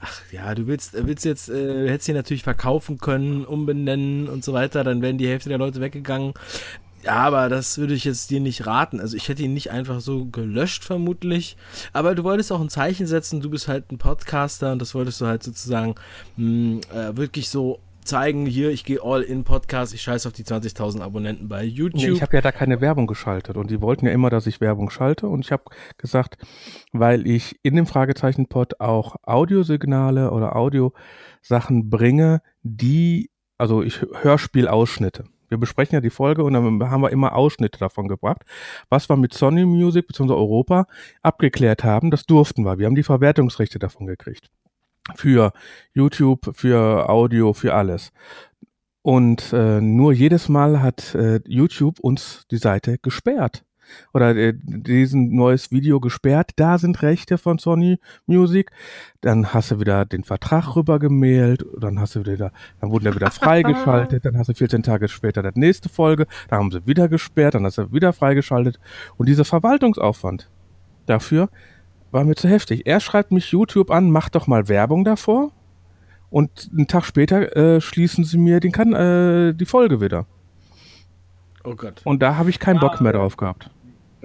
Ach 0.00 0.22
ja, 0.32 0.54
du 0.54 0.66
willst, 0.66 0.94
äh, 0.94 1.06
willst 1.06 1.24
jetzt, 1.24 1.50
äh, 1.50 1.88
hättest 1.88 2.08
ihn 2.08 2.14
natürlich 2.14 2.42
verkaufen 2.42 2.98
können, 2.98 3.44
umbenennen 3.44 4.28
und 4.28 4.42
so 4.42 4.54
weiter, 4.54 4.84
dann 4.84 5.02
wären 5.02 5.18
die 5.18 5.28
Hälfte 5.28 5.48
der 5.50 5.58
Leute 5.58 5.80
weggegangen. 5.80 6.32
Ja, 7.06 7.18
aber 7.18 7.48
das 7.48 7.78
würde 7.78 7.94
ich 7.94 8.04
jetzt 8.04 8.30
dir 8.30 8.40
nicht 8.40 8.66
raten. 8.66 8.98
Also 8.98 9.16
ich 9.16 9.28
hätte 9.28 9.44
ihn 9.44 9.54
nicht 9.54 9.70
einfach 9.70 10.00
so 10.00 10.24
gelöscht 10.24 10.82
vermutlich. 10.82 11.56
Aber 11.92 12.16
du 12.16 12.24
wolltest 12.24 12.50
auch 12.50 12.60
ein 12.60 12.68
Zeichen 12.68 13.06
setzen. 13.06 13.40
Du 13.40 13.48
bist 13.48 13.68
halt 13.68 13.92
ein 13.92 13.98
Podcaster 13.98 14.72
und 14.72 14.82
das 14.82 14.92
wolltest 14.92 15.20
du 15.20 15.26
halt 15.26 15.44
sozusagen 15.44 15.94
mh, 16.36 16.36
hm, 16.36 16.80
äh, 16.92 17.16
wirklich 17.16 17.48
so 17.48 17.78
zeigen, 18.02 18.44
hier, 18.44 18.70
ich 18.70 18.84
gehe 18.84 19.00
all 19.04 19.22
in 19.22 19.44
Podcast, 19.44 19.94
ich 19.94 20.02
scheiße 20.02 20.26
auf 20.26 20.34
die 20.34 20.42
20.000 20.42 21.00
Abonnenten 21.00 21.48
bei 21.48 21.62
YouTube. 21.62 22.02
Nee, 22.02 22.08
ich 22.08 22.22
habe 22.22 22.36
ja 22.36 22.40
da 22.40 22.50
keine 22.50 22.80
Werbung 22.80 23.06
geschaltet 23.06 23.56
und 23.56 23.70
die 23.70 23.80
wollten 23.80 24.06
ja 24.06 24.12
immer, 24.12 24.30
dass 24.30 24.48
ich 24.48 24.60
Werbung 24.60 24.90
schalte 24.90 25.28
und 25.28 25.44
ich 25.44 25.52
habe 25.52 25.64
gesagt, 25.98 26.38
weil 26.92 27.26
ich 27.26 27.58
in 27.62 27.76
dem 27.76 27.86
Fragezeichen-Pod 27.86 28.80
auch 28.80 29.16
Audiosignale 29.22 30.30
oder 30.30 30.56
Audiosachen 30.56 31.88
bringe, 31.88 32.42
die, 32.62 33.30
also 33.58 33.82
ich 33.82 34.02
Hörspielausschnitte. 34.02 35.24
Wir 35.48 35.58
besprechen 35.58 35.94
ja 35.94 36.00
die 36.00 36.10
Folge 36.10 36.44
und 36.44 36.52
dann 36.52 36.90
haben 36.90 37.00
wir 37.02 37.10
immer 37.10 37.34
Ausschnitte 37.34 37.78
davon 37.78 38.08
gebracht. 38.08 38.42
Was 38.88 39.08
wir 39.08 39.16
mit 39.16 39.34
Sony 39.34 39.64
Music 39.64 40.06
bzw. 40.06 40.32
Europa 40.32 40.86
abgeklärt 41.22 41.84
haben, 41.84 42.10
das 42.10 42.26
durften 42.26 42.64
wir. 42.64 42.78
Wir 42.78 42.86
haben 42.86 42.94
die 42.94 43.02
Verwertungsrechte 43.02 43.78
davon 43.78 44.06
gekriegt. 44.06 44.50
Für 45.14 45.52
YouTube, 45.92 46.50
für 46.54 47.08
Audio, 47.08 47.52
für 47.52 47.74
alles. 47.74 48.12
Und 49.02 49.52
äh, 49.52 49.80
nur 49.80 50.12
jedes 50.12 50.48
Mal 50.48 50.82
hat 50.82 51.14
äh, 51.14 51.40
YouTube 51.46 52.00
uns 52.00 52.46
die 52.50 52.56
Seite 52.56 52.98
gesperrt 52.98 53.65
oder 54.12 54.34
äh, 54.36 54.54
diesen 54.54 55.34
neues 55.34 55.70
Video 55.70 56.00
gesperrt, 56.00 56.50
da 56.56 56.78
sind 56.78 57.02
Rechte 57.02 57.38
von 57.38 57.58
Sony 57.58 57.98
Music, 58.26 58.70
dann 59.20 59.52
hast 59.52 59.70
du 59.70 59.80
wieder 59.80 60.04
den 60.04 60.24
Vertrag 60.24 60.76
rübergemailt, 60.76 61.64
dann 61.78 62.00
hast 62.00 62.16
du 62.16 62.26
wieder, 62.26 62.52
dann 62.80 62.90
wurden 62.90 63.04
der 63.04 63.14
wieder 63.14 63.30
freigeschaltet, 63.32 64.24
dann 64.24 64.36
hast 64.38 64.48
du 64.48 64.54
14 64.54 64.82
Tage 64.82 65.08
später 65.08 65.42
die 65.42 65.60
nächste 65.60 65.88
Folge, 65.88 66.26
da 66.48 66.56
haben 66.56 66.70
sie 66.70 66.86
wieder 66.86 67.08
gesperrt, 67.08 67.54
dann 67.54 67.64
hast 67.64 67.78
du 67.78 67.92
wieder 67.92 68.12
freigeschaltet 68.12 68.78
und 69.16 69.28
dieser 69.28 69.44
Verwaltungsaufwand 69.44 70.50
dafür 71.06 71.48
war 72.10 72.24
mir 72.24 72.34
zu 72.34 72.48
heftig. 72.48 72.86
Er 72.86 73.00
schreibt 73.00 73.32
mich 73.32 73.50
YouTube 73.50 73.90
an, 73.90 74.10
mach 74.10 74.28
doch 74.28 74.46
mal 74.46 74.68
Werbung 74.68 75.04
davor 75.04 75.52
und 76.30 76.70
einen 76.72 76.86
Tag 76.86 77.04
später 77.04 77.56
äh, 77.56 77.80
schließen 77.80 78.24
sie 78.24 78.38
mir 78.38 78.60
den 78.60 78.72
kan 78.72 78.92
äh, 78.92 79.54
die 79.54 79.66
Folge 79.66 80.00
wieder. 80.00 80.26
Oh 81.64 81.74
Gott. 81.74 82.00
Und 82.04 82.22
da 82.22 82.36
habe 82.36 82.50
ich 82.50 82.60
keinen 82.60 82.78
Bock 82.78 83.00
mehr 83.00 83.12
drauf 83.12 83.36
gehabt. 83.36 83.70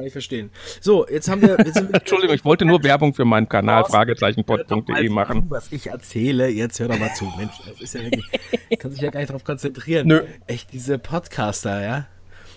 Kann 0.01 0.07
ich 0.07 0.13
verstehen. 0.13 0.49
So, 0.79 1.07
jetzt 1.07 1.29
haben 1.29 1.43
wir. 1.43 1.57
Jetzt 1.63 1.77
Entschuldigung, 1.93 2.35
ich 2.35 2.43
wollte 2.43 2.65
nur 2.65 2.83
Werbung 2.83 3.13
für 3.13 3.23
meinen 3.23 3.47
Kanal 3.47 3.83
fragezeichenpod.de 3.85 5.09
machen. 5.09 5.45
Was 5.49 5.71
ich 5.71 5.91
erzähle, 5.91 6.49
jetzt 6.49 6.79
hör 6.79 6.87
doch 6.87 6.97
mal 6.97 7.13
zu. 7.13 7.31
Mensch, 7.37 7.51
das 7.67 7.79
ist 7.79 7.93
ja 7.93 8.01
wirklich. 8.01 8.25
kann 8.79 8.89
sich 8.89 9.01
ja 9.01 9.11
gar 9.11 9.19
nicht 9.19 9.29
darauf 9.29 9.43
konzentrieren. 9.43 10.07
Nö. 10.07 10.23
Echt, 10.47 10.73
diese 10.73 10.97
Podcaster, 10.97 11.83
ja. 11.83 12.07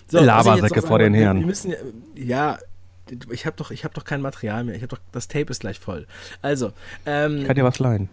So, 0.09 0.21
Labersäcke 0.21 0.81
vor 0.81 0.99
den 0.99 1.13
Herren. 1.13 1.41
Wir 1.41 1.47
müssen 1.47 1.75
ja. 2.15 2.57
Ich 3.31 3.45
habe 3.45 3.57
doch, 3.59 3.71
ich 3.71 3.85
hab 3.85 3.93
doch 3.93 4.05
kein 4.05 4.23
Material 4.23 4.65
mehr. 4.65 4.75
Ich 4.75 4.81
habe 4.81 4.97
doch, 4.97 5.01
das 5.13 5.29
Tape 5.29 5.51
ist 5.51 5.61
gleich 5.61 5.79
voll. 5.79 6.07
Also, 6.41 6.73
ähm, 7.05 7.41
ich 7.41 7.47
kann 7.47 7.57
dir 7.57 7.65
was 7.65 7.79
leihen. 7.79 8.09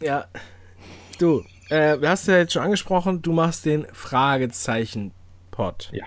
Ja, 0.00 0.24
du, 1.18 1.44
äh, 1.68 1.98
du 1.98 2.08
hast 2.08 2.28
ja 2.28 2.38
jetzt 2.38 2.54
schon 2.54 2.62
angesprochen, 2.62 3.20
du 3.20 3.34
machst 3.34 3.66
den 3.66 3.84
Fragezeichen-Pod. 3.92 5.90
Ja. 5.92 6.06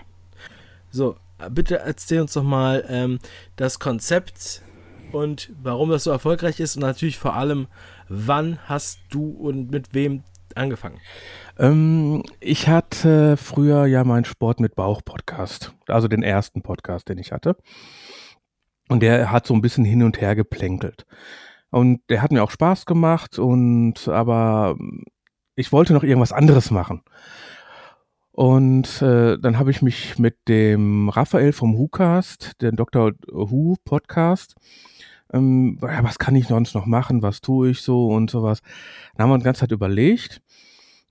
So, 0.89 1.17
bitte 1.52 1.80
erzähl 1.80 2.21
uns 2.21 2.34
doch 2.34 2.43
mal 2.43 2.86
ähm, 2.89 3.19
das 3.56 3.80
Konzept 3.80 4.63
und 5.12 5.52
warum 5.62 5.89
das 5.89 6.04
so 6.04 6.12
erfolgreich 6.12 6.60
ist 6.60 6.76
und 6.76 6.82
natürlich 6.82 7.17
vor 7.17 7.36
allem, 7.36 7.67
wann 8.10 8.60
hast 8.65 9.00
du 9.10 9.30
und 9.30 9.71
mit 9.71 9.93
wem 9.93 10.23
angefangen? 10.56 11.00
Ähm, 11.58 12.23
ich 12.39 12.67
hatte 12.67 13.38
früher 13.38 13.86
ja 13.86 14.04
meinen 14.04 14.26
Sport 14.26 14.60
mit 14.60 14.76
Bauch 14.76 15.02
Podcast, 15.04 15.73
also 15.88 16.08
den 16.08 16.23
ersten 16.23 16.62
Podcast, 16.62 17.10
den 17.10 17.17
ich 17.17 17.32
hatte. 17.32 17.56
Und 18.89 19.02
der 19.02 19.32
hat 19.32 19.45
so 19.45 19.54
ein 19.54 19.62
bisschen 19.62 19.86
hin 19.86 20.04
und 20.04 20.21
her 20.21 20.36
geplänkelt. 20.36 21.06
Und 21.69 22.02
der 22.10 22.21
hat 22.21 22.32
mir 22.32 22.43
auch 22.43 22.52
Spaß 22.52 22.86
gemacht 22.86 23.39
und 23.39 24.08
aber 24.08 24.78
ich 25.56 25.71
wollte 25.71 25.93
noch 25.93 26.04
irgendwas 26.04 26.32
anderes 26.32 26.71
machen. 26.71 27.04
Und 28.38 29.02
äh, 29.02 29.39
dann 29.39 29.58
habe 29.58 29.71
ich 29.71 29.82
mich 29.82 30.19
mit 30.19 30.47
dem 30.47 31.10
Raphael 31.10 31.54
vom 31.54 31.76
WhoCast, 31.76 32.62
den 32.62 32.76
Dr. 32.76 33.13
Who 33.32 33.78
Podcast, 33.84 34.54
ähm, 35.34 35.80
was 35.82 36.19
kann 36.19 36.36
ich 36.36 36.45
sonst 36.45 36.76
noch 36.76 36.86
machen, 36.86 37.23
was 37.23 37.41
tue 37.41 37.71
ich 37.71 37.82
so 37.82 38.10
und 38.10 38.30
sowas. 38.30 38.62
Dann 39.15 39.23
haben 39.23 39.32
wir 39.32 39.39
die 39.39 39.43
ganze 39.43 39.62
Zeit 39.62 39.71
überlegt. 39.71 40.43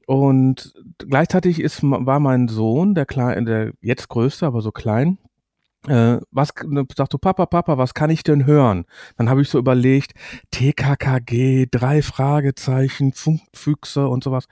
Und 0.06 0.72
gleichzeitig 0.98 1.58
ist, 1.58 1.82
war 1.82 2.20
mein 2.20 2.46
Sohn, 2.46 2.94
der 2.94 3.06
klein, 3.06 3.44
der 3.44 3.72
jetzt 3.80 4.08
größte, 4.08 4.46
aber 4.46 4.60
so 4.60 4.70
klein, 4.70 5.18
äh, 5.88 6.18
was 6.30 6.50
ne, 6.66 6.84
sagst 6.96 7.12
du, 7.12 7.18
Papa, 7.18 7.46
Papa, 7.46 7.78
was 7.78 7.94
kann 7.94 8.10
ich 8.10 8.22
denn 8.22 8.46
hören? 8.46 8.84
Dann 9.16 9.28
habe 9.30 9.42
ich 9.42 9.48
so 9.48 9.58
überlegt, 9.58 10.12
TKKG, 10.50 11.66
drei 11.70 12.02
Fragezeichen, 12.02 13.12
Funkfüchse 13.12 14.08
und 14.08 14.24
sowas. 14.24 14.46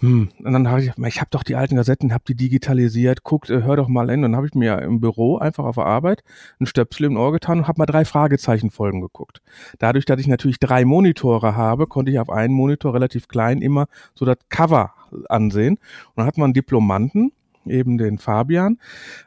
Hm. 0.00 0.30
Und 0.42 0.52
dann 0.52 0.68
habe 0.68 0.82
ich, 0.82 0.92
ich 0.96 1.20
habe 1.20 1.30
doch 1.30 1.42
die 1.42 1.56
alten 1.56 1.76
Gazetten, 1.76 2.12
habe 2.12 2.24
die 2.26 2.34
digitalisiert, 2.34 3.22
guckt, 3.22 3.50
äh, 3.50 3.62
hör 3.62 3.76
doch 3.76 3.88
mal 3.88 4.10
hin. 4.10 4.22
Dann 4.22 4.36
habe 4.36 4.46
ich 4.46 4.54
mir 4.54 4.80
im 4.82 5.00
Büro 5.00 5.38
einfach 5.38 5.64
auf 5.64 5.76
der 5.76 5.86
Arbeit 5.86 6.24
ein 6.60 6.66
Stöpsel 6.66 7.06
im 7.06 7.16
Ohr 7.16 7.32
getan 7.32 7.58
und 7.58 7.68
habe 7.68 7.78
mal 7.78 7.86
drei 7.86 8.04
Fragezeichen-Folgen 8.04 9.00
geguckt. 9.00 9.42
Dadurch, 9.78 10.04
dass 10.04 10.20
ich 10.20 10.26
natürlich 10.26 10.58
drei 10.58 10.84
Monitore 10.84 11.56
habe, 11.56 11.86
konnte 11.86 12.10
ich 12.10 12.18
auf 12.18 12.30
einen 12.30 12.54
Monitor 12.54 12.94
relativ 12.94 13.28
klein 13.28 13.62
immer 13.62 13.86
so 14.14 14.24
das 14.24 14.38
Cover 14.48 14.92
ansehen. 15.28 15.74
Und 15.74 16.16
dann 16.16 16.26
hat 16.26 16.38
man 16.38 16.46
einen 16.46 16.54
Diplomanten, 16.54 17.32
eben 17.70 17.98
den 17.98 18.18
Fabian, 18.18 18.78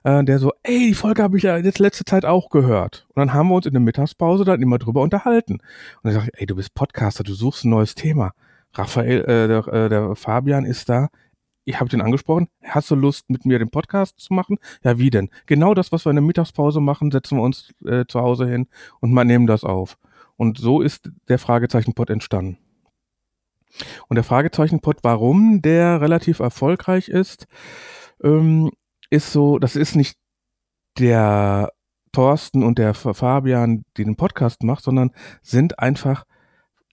äh, 0.04 0.24
der 0.24 0.40
so, 0.40 0.54
ey, 0.64 0.88
die 0.88 0.94
Folge 0.94 1.24
habe 1.24 1.38
ich 1.38 1.44
ja 1.44 1.58
jetzt 1.58 1.80
letzte 1.80 2.06
Zeit 2.06 2.26
auch 2.26 2.50
gehört. 2.50 3.06
Und 3.10 3.22
dann 3.22 3.34
haben 3.34 3.50
wir 3.50 3.56
uns 3.56 3.66
in 3.66 3.74
der 3.74 3.82
Mittagspause 3.82 4.44
dann 4.46 4.62
immer 4.62 4.78
drüber 4.78 5.02
unterhalten. 5.02 5.54
Und 5.54 5.62
dann 6.04 6.14
sage 6.14 6.30
ich, 6.32 6.42
ey, 6.42 6.46
du 6.46 6.56
bist 6.56 6.74
Podcaster, 6.74 7.24
du 7.24 7.34
suchst 7.34 7.66
ein 7.66 7.70
neues 7.70 7.96
Thema. 7.96 8.34
Raphael, 8.74 9.22
äh, 9.22 9.48
der, 9.48 9.68
äh, 9.68 9.90
der 9.90 10.16
Fabian 10.16 10.66
ist 10.66 10.90
da. 10.90 11.10
Ich 11.66 11.80
habe 11.80 11.90
den 11.90 12.02
angesprochen. 12.02 12.48
Hast 12.64 12.90
du 12.92 12.96
Lust, 12.96 13.30
mit 13.30 13.46
mir 13.46 13.60
den 13.60 13.70
Podcast 13.70 14.20
zu 14.20 14.34
machen? 14.34 14.58
Ja, 14.84 14.98
wie 15.00 15.10
denn? 15.10 15.30
Genau 15.48 15.74
das, 15.74 15.92
was 15.92 16.06
wir 16.06 16.12
in 16.12 16.16
der 16.16 16.24
Mittagspause 16.24 16.80
machen, 16.80 17.12
setzen 17.12 17.38
wir 17.38 17.44
uns 17.44 17.74
äh, 17.86 18.06
zu 18.08 18.22
Hause 18.22 18.48
hin 18.48 18.68
und 19.02 19.12
mal 19.12 19.26
nehmen 19.26 19.48
das 19.48 19.64
auf. 19.66 19.98
Und 20.38 20.60
so 20.60 20.82
ist 20.82 21.12
der 21.28 21.40
Fragezeichen-Pod 21.40 22.10
entstanden. 22.10 22.58
Und 24.08 24.16
der 24.16 24.24
Fragezeichen-Pod, 24.24 25.00
warum 25.02 25.62
der 25.62 26.00
relativ 26.00 26.40
erfolgreich 26.40 27.10
ist, 27.10 27.48
ähm, 28.24 28.72
ist 29.10 29.32
so, 29.32 29.60
das 29.60 29.76
ist 29.76 29.96
nicht 29.96 30.18
der 31.00 31.72
Thorsten 32.12 32.64
und 32.64 32.78
der 32.78 32.94
Fabian, 32.94 33.84
die 33.96 34.04
den 34.04 34.16
Podcast 34.16 34.64
macht, 34.64 34.84
sondern 34.84 35.12
sind 35.42 35.80
einfach, 35.80 36.26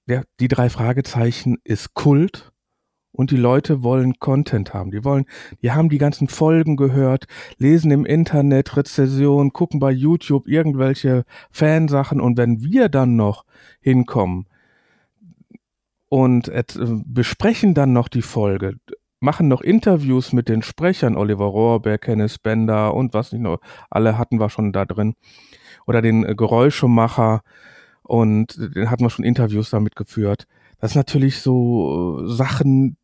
der, 0.06 0.24
die 0.40 0.48
drei 0.48 0.68
Fragezeichen 0.68 1.56
ist 1.64 1.94
Kult 1.94 2.52
und 3.14 3.30
die 3.30 3.36
Leute 3.36 3.82
wollen 3.82 4.18
Content 4.18 4.74
haben. 4.74 4.90
Die 4.90 5.04
wollen, 5.04 5.24
die 5.62 5.70
haben 5.72 5.88
die 5.88 5.98
ganzen 5.98 6.28
Folgen 6.28 6.76
gehört, 6.76 7.26
lesen 7.56 7.90
im 7.90 8.04
Internet 8.04 8.76
Rezession, 8.76 9.52
gucken 9.52 9.80
bei 9.80 9.92
YouTube 9.92 10.48
irgendwelche 10.48 11.24
Fansachen 11.50 12.20
und 12.20 12.36
wenn 12.36 12.62
wir 12.62 12.88
dann 12.88 13.16
noch 13.16 13.44
hinkommen 13.80 14.46
und 16.08 16.48
äh, 16.48 16.64
besprechen 17.06 17.74
dann 17.74 17.92
noch 17.92 18.08
die 18.08 18.22
Folge, 18.22 18.76
machen 19.24 19.48
noch 19.48 19.62
Interviews 19.62 20.32
mit 20.32 20.48
den 20.48 20.62
Sprechern, 20.62 21.16
Oliver 21.16 21.46
Rohrberg, 21.46 22.02
Kenneth 22.02 22.42
Bender 22.42 22.94
und 22.94 23.14
was 23.14 23.32
nicht 23.32 23.42
noch, 23.42 23.58
alle 23.90 24.18
hatten 24.18 24.38
wir 24.38 24.50
schon 24.50 24.72
da 24.72 24.84
drin. 24.84 25.14
Oder 25.86 26.02
den 26.02 26.24
äh, 26.24 26.34
Geräuschemacher 26.34 27.42
und 28.02 28.76
den 28.76 28.90
hatten 28.90 29.02
wir 29.02 29.10
schon 29.10 29.24
Interviews 29.24 29.70
damit 29.70 29.96
geführt. 29.96 30.46
Das 30.78 30.92
ist 30.92 30.96
natürlich 30.96 31.40
so 31.40 32.20
äh, 32.20 32.32
Sachen, 32.32 32.96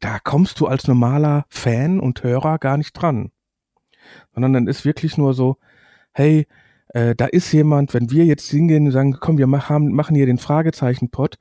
da 0.00 0.18
kommst 0.18 0.60
du 0.60 0.66
als 0.66 0.86
normaler 0.86 1.46
Fan 1.48 2.00
und 2.00 2.22
Hörer 2.22 2.58
gar 2.58 2.76
nicht 2.76 2.92
dran. 2.92 3.30
Sondern 4.34 4.52
dann 4.52 4.66
ist 4.66 4.84
wirklich 4.84 5.16
nur 5.16 5.34
so, 5.34 5.56
hey, 6.12 6.46
äh, 6.88 7.14
da 7.14 7.26
ist 7.26 7.52
jemand, 7.52 7.94
wenn 7.94 8.10
wir 8.10 8.24
jetzt 8.24 8.50
hingehen 8.50 8.86
und 8.86 8.92
sagen, 8.92 9.16
komm, 9.20 9.38
wir 9.38 9.46
machen, 9.46 9.92
machen 9.92 10.16
hier 10.16 10.26
den 10.26 10.38
Fragezeichen-Pod, 10.38 11.38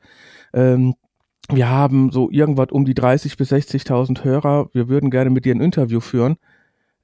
ähm, 0.54 0.94
wir 1.52 1.70
haben 1.70 2.12
so 2.12 2.30
irgendwas 2.30 2.70
um 2.72 2.86
die 2.86 2.94
30 2.94 3.38
bis 3.38 3.52
60.000 3.52 4.24
Hörer. 4.24 4.70
Wir 4.74 4.88
würden 4.88 5.10
gerne 5.10 5.30
mit 5.30 5.46
dir 5.46 5.56
ein 5.56 5.62
Interview 5.62 6.00
führen. 6.00 6.38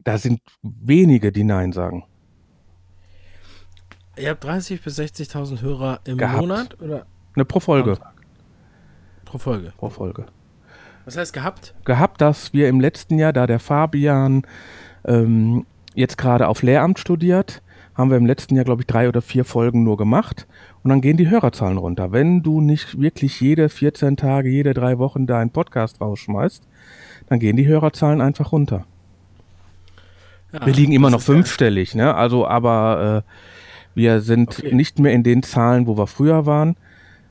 Da 0.03 0.17
sind 0.17 0.41
wenige, 0.61 1.31
die 1.31 1.43
Nein 1.43 1.71
sagen. 1.71 2.05
Ihr 4.17 4.29
habt 4.29 4.43
30 4.43 4.81
bis 4.81 4.99
60.000 4.99 5.61
Hörer 5.61 5.99
im 6.05 6.17
Gehabt. 6.17 6.39
Monat 6.39 6.81
oder? 6.81 7.05
Ne, 7.35 7.43
pro 7.43 7.59
Folge. 7.59 7.97
Pro 9.25 9.37
Folge. 9.37 9.73
Pro 9.77 9.89
Folge. 9.89 10.25
Was 11.05 11.17
heißt 11.17 11.33
gehabt? 11.33 11.75
Gehabt, 11.83 12.21
dass 12.21 12.53
wir 12.53 12.69
im 12.69 12.79
letzten 12.79 13.19
Jahr, 13.19 13.33
da 13.33 13.45
der 13.47 13.59
Fabian 13.59 14.43
ähm, 15.05 15.65
jetzt 15.93 16.17
gerade 16.17 16.47
auf 16.47 16.61
Lehramt 16.61 16.99
studiert, 16.99 17.61
haben 17.95 18.09
wir 18.09 18.17
im 18.17 18.25
letzten 18.25 18.55
Jahr, 18.55 18.65
glaube 18.65 18.81
ich, 18.81 18.87
drei 18.87 19.07
oder 19.07 19.21
vier 19.21 19.45
Folgen 19.45 19.83
nur 19.83 19.97
gemacht 19.97 20.47
und 20.83 20.89
dann 20.89 21.01
gehen 21.01 21.17
die 21.17 21.29
Hörerzahlen 21.29 21.77
runter. 21.77 22.11
Wenn 22.11 22.43
du 22.43 22.61
nicht 22.61 22.99
wirklich 22.99 23.39
jede 23.39 23.69
14 23.69 24.17
Tage, 24.17 24.49
jede 24.49 24.73
drei 24.73 24.99
Wochen 24.99 25.27
da 25.27 25.39
einen 25.39 25.51
Podcast 25.51 26.01
rausschmeißt, 26.01 26.63
dann 27.27 27.39
gehen 27.39 27.55
die 27.55 27.67
Hörerzahlen 27.67 28.21
einfach 28.21 28.51
runter. 28.51 28.85
Ja, 30.51 30.65
wir 30.65 30.73
liegen 30.73 30.93
immer 30.93 31.09
noch 31.09 31.21
fünfstellig, 31.21 31.93
geil. 31.93 32.03
ne? 32.03 32.15
Also, 32.15 32.47
aber 32.47 33.23
äh, 33.25 33.31
wir 33.95 34.21
sind 34.21 34.59
okay. 34.59 34.75
nicht 34.75 34.99
mehr 34.99 35.13
in 35.13 35.23
den 35.23 35.41
Zahlen, 35.41 35.87
wo 35.87 35.97
wir 35.97 36.07
früher 36.07 36.45
waren. 36.45 36.75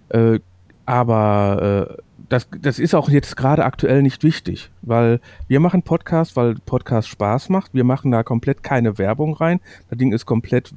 Äh, 0.09 0.41
aber 0.87 1.99
äh, 1.99 2.03
das, 2.29 2.49
das 2.61 2.79
ist 2.79 2.95
auch 2.95 3.09
jetzt 3.09 3.37
gerade 3.37 3.65
aktuell 3.65 4.03
nicht 4.03 4.23
wichtig, 4.23 4.71
weil 4.83 5.21
wir 5.49 5.61
machen 5.61 5.83
Podcast, 5.83 6.37
weil 6.37 6.55
Podcast 6.55 7.09
Spaß 7.09 7.49
macht. 7.49 7.75
Wir 7.75 7.85
machen 7.85 8.11
da 8.11 8.23
komplett 8.23 8.63
keine 8.63 8.99
Werbung 8.99 9.35
rein. 9.35 9.61
Das 9.91 9.99
Ding 9.99 10.13
ist 10.13 10.27
komplett 10.27 10.75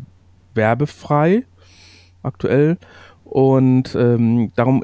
werbefrei 0.53 1.45
aktuell. 2.23 2.77
Und 3.23 3.95
ähm, 3.95 4.51
darum 4.55 4.83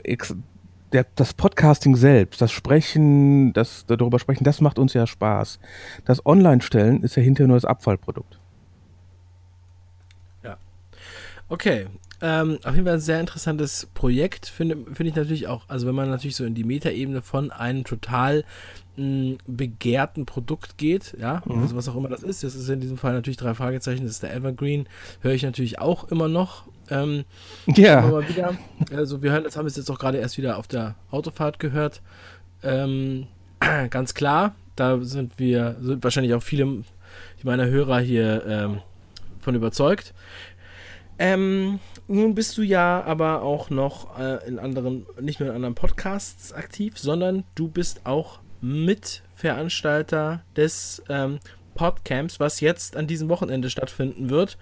der, 0.94 1.06
das 1.16 1.34
Podcasting 1.34 1.96
selbst, 1.96 2.42
das 2.42 2.52
Sprechen, 2.52 3.52
das 3.54 3.86
darüber 3.88 4.20
sprechen, 4.20 4.44
das 4.44 4.62
macht 4.62 4.80
uns 4.80 4.94
ja 4.94 5.08
Spaß. 5.08 5.60
Das 6.06 6.26
Online-Stellen 6.26 7.04
ist 7.04 7.16
ja 7.16 7.24
hinterher 7.24 7.48
nur 7.48 7.58
das 7.58 7.66
Abfallprodukt. 7.66 8.40
Ja. 10.44 10.58
Okay. 11.50 11.88
Ähm, 12.26 12.58
auf 12.64 12.74
jeden 12.74 12.86
Fall 12.86 12.94
ein 12.94 13.02
sehr 13.02 13.20
interessantes 13.20 13.90
Projekt, 13.94 14.46
finde 14.46 14.78
find 14.94 15.10
ich 15.10 15.16
natürlich 15.16 15.48
auch. 15.48 15.66
Also, 15.68 15.86
wenn 15.88 15.94
man 15.94 16.10
natürlich 16.10 16.38
so 16.38 16.46
in 16.46 16.56
die 16.56 16.64
Metaebene 16.64 17.22
von 17.22 17.52
einem 17.52 17.84
total 17.84 18.46
mh, 18.96 19.40
begehrten 19.46 20.26
Produkt 20.26 20.78
geht, 20.78 21.18
ja, 21.20 21.42
mhm. 21.44 21.62
also 21.62 21.76
was 21.76 21.90
auch 21.90 21.98
immer 21.98 22.08
das 22.08 22.24
ist. 22.24 22.42
Das 22.42 22.56
ist 22.56 22.70
in 22.70 22.80
diesem 22.80 22.98
Fall 22.98 23.12
natürlich 23.12 23.36
drei 23.36 23.54
Fragezeichen, 23.54 24.04
das 24.04 24.14
ist 24.14 24.24
der 24.24 24.34
Evergreen, 24.34 24.88
höre 25.20 25.34
ich 25.34 25.44
natürlich 25.44 25.80
auch 25.80 26.10
immer 26.12 26.30
noch. 26.30 26.64
Ähm, 26.90 27.26
ja. 27.76 28.08
Wieder, 28.30 28.58
also 28.96 29.22
wir 29.22 29.34
hören, 29.34 29.44
das 29.44 29.58
haben 29.58 29.66
wir 29.66 29.74
jetzt 29.74 29.92
auch 29.92 30.00
gerade 30.00 30.18
erst 30.18 30.38
wieder 30.38 30.58
auf 30.58 30.68
der 30.68 30.96
Autofahrt 31.12 31.60
gehört. 31.60 32.02
Ähm, 32.64 33.28
ganz 33.90 34.14
klar, 34.14 34.56
da 34.78 34.98
sind 35.02 35.40
wir, 35.40 35.76
sind 35.82 36.02
wahrscheinlich 36.02 36.34
auch 36.34 36.44
viele 36.44 36.84
meiner 37.44 37.66
Hörer 37.66 38.00
hier 38.00 38.46
ähm, 38.48 38.80
von 39.42 39.56
überzeugt. 39.56 40.14
Ähm, 41.20 41.80
nun 42.08 42.36
bist 42.36 42.58
du 42.58 42.64
ja 42.64 43.04
aber 43.04 43.44
auch 43.44 43.70
noch 43.70 44.18
äh, 44.20 44.48
in 44.48 44.60
anderen, 44.60 45.06
nicht 45.22 45.40
nur 45.40 45.50
in 45.50 45.56
anderen 45.56 45.76
Podcasts 45.76 46.54
aktiv, 46.54 46.98
sondern 46.98 47.44
du 47.56 47.68
bist 47.68 48.06
auch 48.06 48.40
Mitveranstalter 48.62 50.44
des 50.56 51.04
ähm, 51.10 51.40
Podcamps, 51.76 52.40
was 52.40 52.60
jetzt 52.62 52.96
an 52.96 53.08
diesem 53.08 53.30
Wochenende 53.30 53.70
stattfinden 53.70 54.30
wird. 54.30 54.58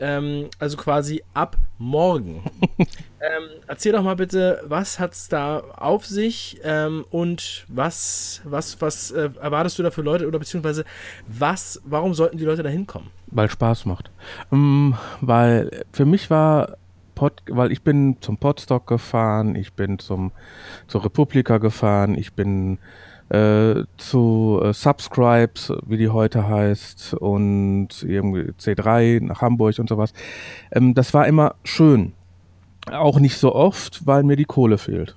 Ähm, 0.00 0.48
also 0.58 0.76
quasi 0.76 1.22
ab 1.34 1.56
morgen. 1.78 2.42
ähm, 2.78 3.48
erzähl 3.66 3.92
doch 3.92 4.02
mal 4.02 4.16
bitte, 4.16 4.60
was 4.64 4.98
hat 4.98 5.12
es 5.12 5.28
da 5.28 5.58
auf 5.58 6.06
sich 6.06 6.60
ähm, 6.62 7.04
und 7.10 7.64
was, 7.68 8.40
was, 8.44 8.80
was 8.80 9.10
äh, 9.10 9.30
erwartest 9.40 9.78
du 9.78 9.82
da 9.82 9.90
für 9.90 10.02
Leute 10.02 10.26
oder 10.26 10.38
beziehungsweise 10.38 10.84
was, 11.26 11.80
warum 11.84 12.14
sollten 12.14 12.38
die 12.38 12.44
Leute 12.44 12.62
da 12.62 12.68
hinkommen? 12.68 13.10
Weil 13.28 13.50
Spaß 13.50 13.86
macht. 13.86 14.10
Ähm, 14.52 14.94
weil 15.20 15.84
für 15.92 16.04
mich 16.04 16.30
war 16.30 16.76
Pod, 17.14 17.42
weil 17.48 17.72
ich 17.72 17.82
bin 17.82 18.18
zum 18.20 18.38
Podstock 18.38 18.86
gefahren, 18.86 19.56
ich 19.56 19.72
bin 19.72 19.98
zum 19.98 20.30
zur 20.86 21.04
Republika 21.04 21.58
gefahren, 21.58 22.14
ich 22.16 22.34
bin 22.34 22.78
äh, 23.30 23.84
zu 23.96 24.60
äh, 24.62 24.72
Subscribes, 24.72 25.72
wie 25.86 25.98
die 25.98 26.08
heute 26.08 26.48
heißt, 26.48 27.14
und 27.14 27.88
irgendwie 28.02 28.52
C3 28.52 29.22
nach 29.22 29.42
Hamburg 29.42 29.78
und 29.78 29.88
sowas. 29.88 30.12
Ähm, 30.72 30.94
das 30.94 31.12
war 31.14 31.26
immer 31.26 31.54
schön. 31.64 32.12
Auch 32.90 33.20
nicht 33.20 33.36
so 33.36 33.54
oft, 33.54 34.06
weil 34.06 34.22
mir 34.22 34.36
die 34.36 34.44
Kohle 34.44 34.78
fehlt. 34.78 35.16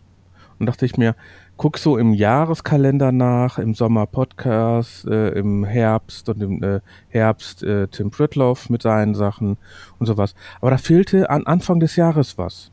Und 0.60 0.66
dachte 0.66 0.86
ich 0.86 0.98
mir, 0.98 1.16
guck 1.62 1.78
so 1.78 1.98
im 1.98 2.14
Jahreskalender 2.14 3.12
nach, 3.12 3.60
im 3.60 3.76
Sommer 3.76 4.08
Podcast, 4.08 5.06
äh, 5.06 5.30
im 5.30 5.64
Herbst 5.64 6.28
und 6.28 6.42
im 6.42 6.64
äh, 6.64 6.82
Herbst 7.10 7.64
äh, 7.64 7.88
Tim 7.88 8.12
Pritloff 8.12 8.70
mit 8.70 8.82
seinen 8.82 9.16
Sachen 9.16 9.58
und 10.00 10.06
sowas. 10.06 10.36
Aber 10.60 10.72
da 10.72 10.78
fehlte 10.78 11.30
an 11.30 11.46
Anfang 11.46 11.80
des 11.80 11.96
Jahres 11.96 12.38
was. 12.38 12.72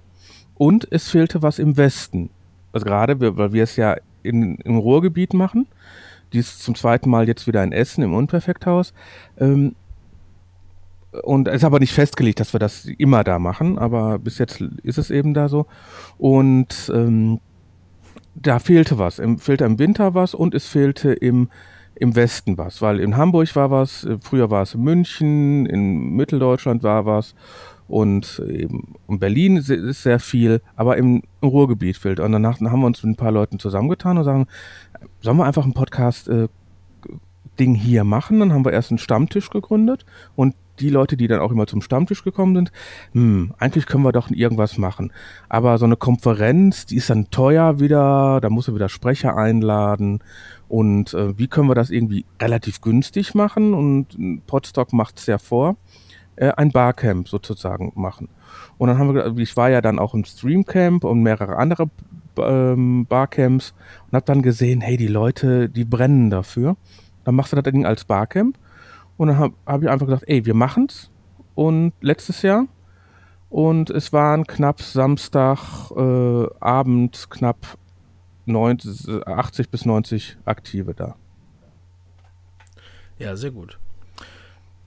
Und 0.55 0.89
es 0.91 1.09
fehlte 1.09 1.43
was 1.43 1.59
im 1.59 1.77
Westen. 1.77 2.31
Also 2.73 2.87
gerade, 2.87 3.21
weil 3.37 3.53
wir 3.53 3.63
es 3.63 3.77
ja 3.77 3.97
in, 4.23 4.57
im 4.57 4.77
Ruhrgebiet 4.77 5.35
machen. 5.35 5.67
Die 6.33 6.39
ist 6.39 6.63
zum 6.63 6.75
zweiten 6.75 7.09
Mal 7.09 7.27
jetzt 7.27 7.47
wieder 7.47 7.63
in 7.63 7.73
Essen 7.73 8.03
im 8.03 8.15
Unperfekthaus. 8.15 8.93
Ähm, 9.39 9.75
und 11.23 11.49
es 11.49 11.57
ist 11.57 11.65
aber 11.65 11.81
nicht 11.81 11.93
festgelegt, 11.93 12.39
dass 12.39 12.53
wir 12.53 12.61
das 12.61 12.85
immer 12.85 13.25
da 13.25 13.39
machen, 13.39 13.79
aber 13.79 14.19
bis 14.19 14.39
jetzt 14.39 14.61
ist 14.83 14.99
es 14.99 15.11
eben 15.11 15.33
da 15.33 15.49
so. 15.49 15.67
Und 16.19 16.93
ähm, 16.95 17.41
da 18.35 18.59
fehlte 18.59 18.99
was. 18.99 19.19
Im, 19.19 19.39
fehlte 19.39 19.65
im 19.65 19.79
Winter 19.79 20.15
was 20.15 20.35
und 20.35 20.55
es 20.55 20.67
fehlte 20.67 21.13
im, 21.13 21.49
im 21.95 22.15
Westen 22.15 22.59
was, 22.59 22.83
weil 22.83 23.01
in 23.01 23.17
Hamburg 23.17 23.55
war 23.57 23.71
was, 23.71 24.05
äh, 24.05 24.19
früher 24.21 24.51
war 24.51 24.63
es 24.63 24.75
in 24.75 24.83
München, 24.83 25.67
in 25.67 26.11
Mitteldeutschland 26.15 26.83
war 26.83 27.07
was 27.07 27.35
und 27.89 28.43
eben 28.47 28.95
in 29.09 29.19
Berlin 29.19 29.57
ist 29.57 30.03
sehr 30.03 30.21
viel, 30.21 30.61
aber 30.77 30.97
im 30.99 31.23
Ruhrgebiet 31.43 31.97
fehlt. 31.97 32.21
Und 32.21 32.33
danach 32.33 32.61
haben 32.61 32.81
wir 32.81 32.87
uns 32.87 33.03
mit 33.03 33.15
ein 33.15 33.17
paar 33.17 33.33
Leuten 33.33 33.59
zusammengetan 33.59 34.19
und 34.19 34.25
sagen, 34.25 34.47
sollen 35.21 35.39
wir 35.39 35.47
einfach 35.47 35.65
ein 35.65 35.75
Podcast 35.75 36.29
äh, 36.29 36.49
hier 37.59 38.05
machen? 38.05 38.39
Dann 38.39 38.53
haben 38.53 38.65
wir 38.65 38.73
erst 38.73 38.93
einen 38.93 38.99
Stammtisch 38.99 39.51
gegründet 39.51 40.05
und 40.37 40.55
die 40.79 40.91
Leute, 40.91 41.17
die 41.17 41.27
dann 41.27 41.41
auch 41.41 41.51
immer 41.51 41.67
zum 41.67 41.83
Stammtisch 41.83 42.23
gekommen 42.23 42.55
sind, 42.55 42.73
hm, 43.13 43.53
eigentlich 43.59 43.87
können 43.87 44.05
wir 44.05 44.13
doch 44.13 44.31
irgendwas 44.31 44.79
machen. 44.79 45.13
Aber 45.49 45.77
so 45.79 45.87
eine 45.87 45.97
Konferenz, 45.97 46.87
die 46.87 46.97
ist 46.97 47.11
dann 47.11 47.31
teuer 47.31 47.81
wieder, 47.81 48.39
da 48.41 48.49
muss 48.49 48.69
er 48.69 48.77
wieder 48.77 48.89
Sprecher 48.89 49.37
einladen. 49.37 50.21
Und 50.69 51.15
äh, 51.15 51.37
wie 51.37 51.49
können 51.49 51.69
wir 51.69 51.75
das 51.75 51.91
irgendwie 51.91 52.27
relativ 52.41 52.81
günstig 52.81 53.35
machen? 53.35 53.75
Und 53.75 54.47
Podstock 54.47 54.93
macht 54.93 55.19
es 55.19 55.27
ja 55.27 55.39
vor 55.39 55.77
äh, 56.39 56.53
ein 56.57 56.71
Barcamp 56.71 57.29
sozusagen 57.29 57.93
machen. 57.95 58.29
Und 58.79 58.89
dann 58.89 58.99
haben 58.99 59.15
wir, 59.15 59.37
ich 59.37 59.57
war 59.57 59.71
ja 59.71 59.81
dann 59.81 59.99
auch 59.99 60.15
im 60.15 60.25
Streamcamp 60.25 61.05
und 61.05 61.23
mehrere 61.23 61.57
andere 61.57 61.91
ähm, 62.39 63.07
Barcamps 63.07 63.75
und 64.07 64.13
habe 64.15 64.25
dann 64.25 64.43
gesehen, 64.43 64.81
hey, 64.81 64.97
die 64.97 65.09
Leute, 65.09 65.69
die 65.69 65.85
brennen 65.85 66.31
dafür. 66.31 66.77
Dann 67.25 67.35
machst 67.35 67.53
du 67.53 67.57
das 67.57 67.65
Ding 67.65 67.85
als 67.85 68.05
Barcamp. 68.05 68.57
Und 69.17 69.29
dann 69.29 69.39
habe 69.39 69.55
hab 69.67 69.83
ich 69.83 69.89
einfach 69.89 70.07
gesagt, 70.07 70.25
ey, 70.29 70.47
wir 70.47 70.55
machen's. 70.55 71.11
Und 71.55 71.93
letztes 72.01 72.43
Jahr. 72.43 72.67
Und 73.51 73.91
es 73.91 74.13
waren 74.13 74.47
knapp 74.47 74.81
Samstag 74.81 75.91
äh, 75.97 76.47
Abend 76.61 77.29
knapp 77.31 77.79
90, 78.47 79.27
80 79.27 79.71
bis 79.71 79.85
90 79.85 80.39
Aktive 80.45 80.95
da. 80.95 81.17
Ja, 83.19 83.35
sehr 83.37 83.51
gut. 83.51 83.79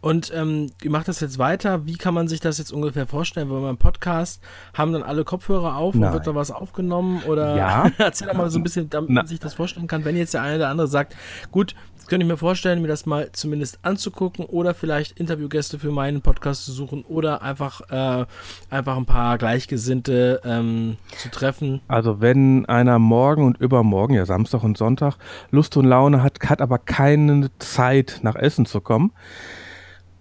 Und 0.02 0.32
ähm, 0.36 0.72
wie 0.80 0.90
macht 0.90 1.08
das 1.08 1.20
jetzt 1.20 1.38
weiter? 1.38 1.86
Wie 1.86 1.96
kann 1.96 2.16
man 2.16 2.28
sich 2.28 2.40
das 2.40 2.58
jetzt 2.58 2.74
ungefähr 2.74 3.06
vorstellen? 3.06 3.52
Wenn 3.52 3.62
man 3.62 3.78
Podcast 3.78 4.42
haben 4.74 4.92
dann 4.94 5.04
alle 5.04 5.24
Kopfhörer 5.24 5.76
auf 5.78 5.94
Nein. 5.94 6.08
und 6.08 6.14
wird 6.14 6.28
da 6.28 6.34
was 6.34 6.50
aufgenommen? 6.50 7.22
Oder 7.28 7.56
ja. 7.56 7.92
erzähl 8.00 8.28
doch 8.28 8.34
mal 8.34 8.50
so 8.50 8.58
ein 8.58 8.64
bisschen, 8.64 8.90
damit 8.90 9.12
man 9.12 9.28
sich 9.28 9.40
das 9.40 9.54
vorstellen 9.54 9.88
kann, 9.88 10.04
wenn 10.04 10.18
jetzt 10.18 10.34
der 10.34 10.42
eine 10.42 10.56
oder 10.56 10.70
andere 10.70 10.88
sagt, 10.88 11.16
gut, 11.52 11.76
das 11.98 12.08
könnte 12.08 12.26
ich 12.26 12.32
mir 12.32 12.38
vorstellen, 12.38 12.82
mir 12.82 12.88
das 12.88 13.06
mal 13.06 13.32
zumindest 13.32 13.78
anzugucken 13.84 14.46
oder 14.46 14.74
vielleicht 14.74 15.20
Interviewgäste 15.20 15.78
für 15.78 15.92
meinen 15.92 16.22
Podcast 16.24 16.66
zu 16.66 16.72
suchen 16.72 17.06
oder 17.08 17.44
einfach, 17.44 17.82
äh, 17.92 18.26
einfach 18.72 18.98
ein 18.98 19.06
paar 19.06 19.38
Gleichgesinnte 19.38 20.42
ähm, 20.44 20.98
zu 21.16 21.30
treffen. 21.30 21.80
Also 21.88 22.20
wenn 22.20 22.66
einer 22.66 22.98
morgen 22.98 23.46
und 23.46 23.58
übermorgen, 23.60 24.16
ja 24.16 24.26
Samstag 24.26 24.64
und 24.64 24.80
Sonntag, 24.80 25.18
Lust 25.52 25.78
und 25.78 25.86
Laune 25.86 26.24
hat, 26.24 26.40
hat 26.50 26.60
aber 26.60 26.80
keine 26.80 27.52
Zeit 27.60 28.22
nach 28.24 28.36
Essen 28.36 28.66
zu 28.66 28.82
kommen, 28.82 29.12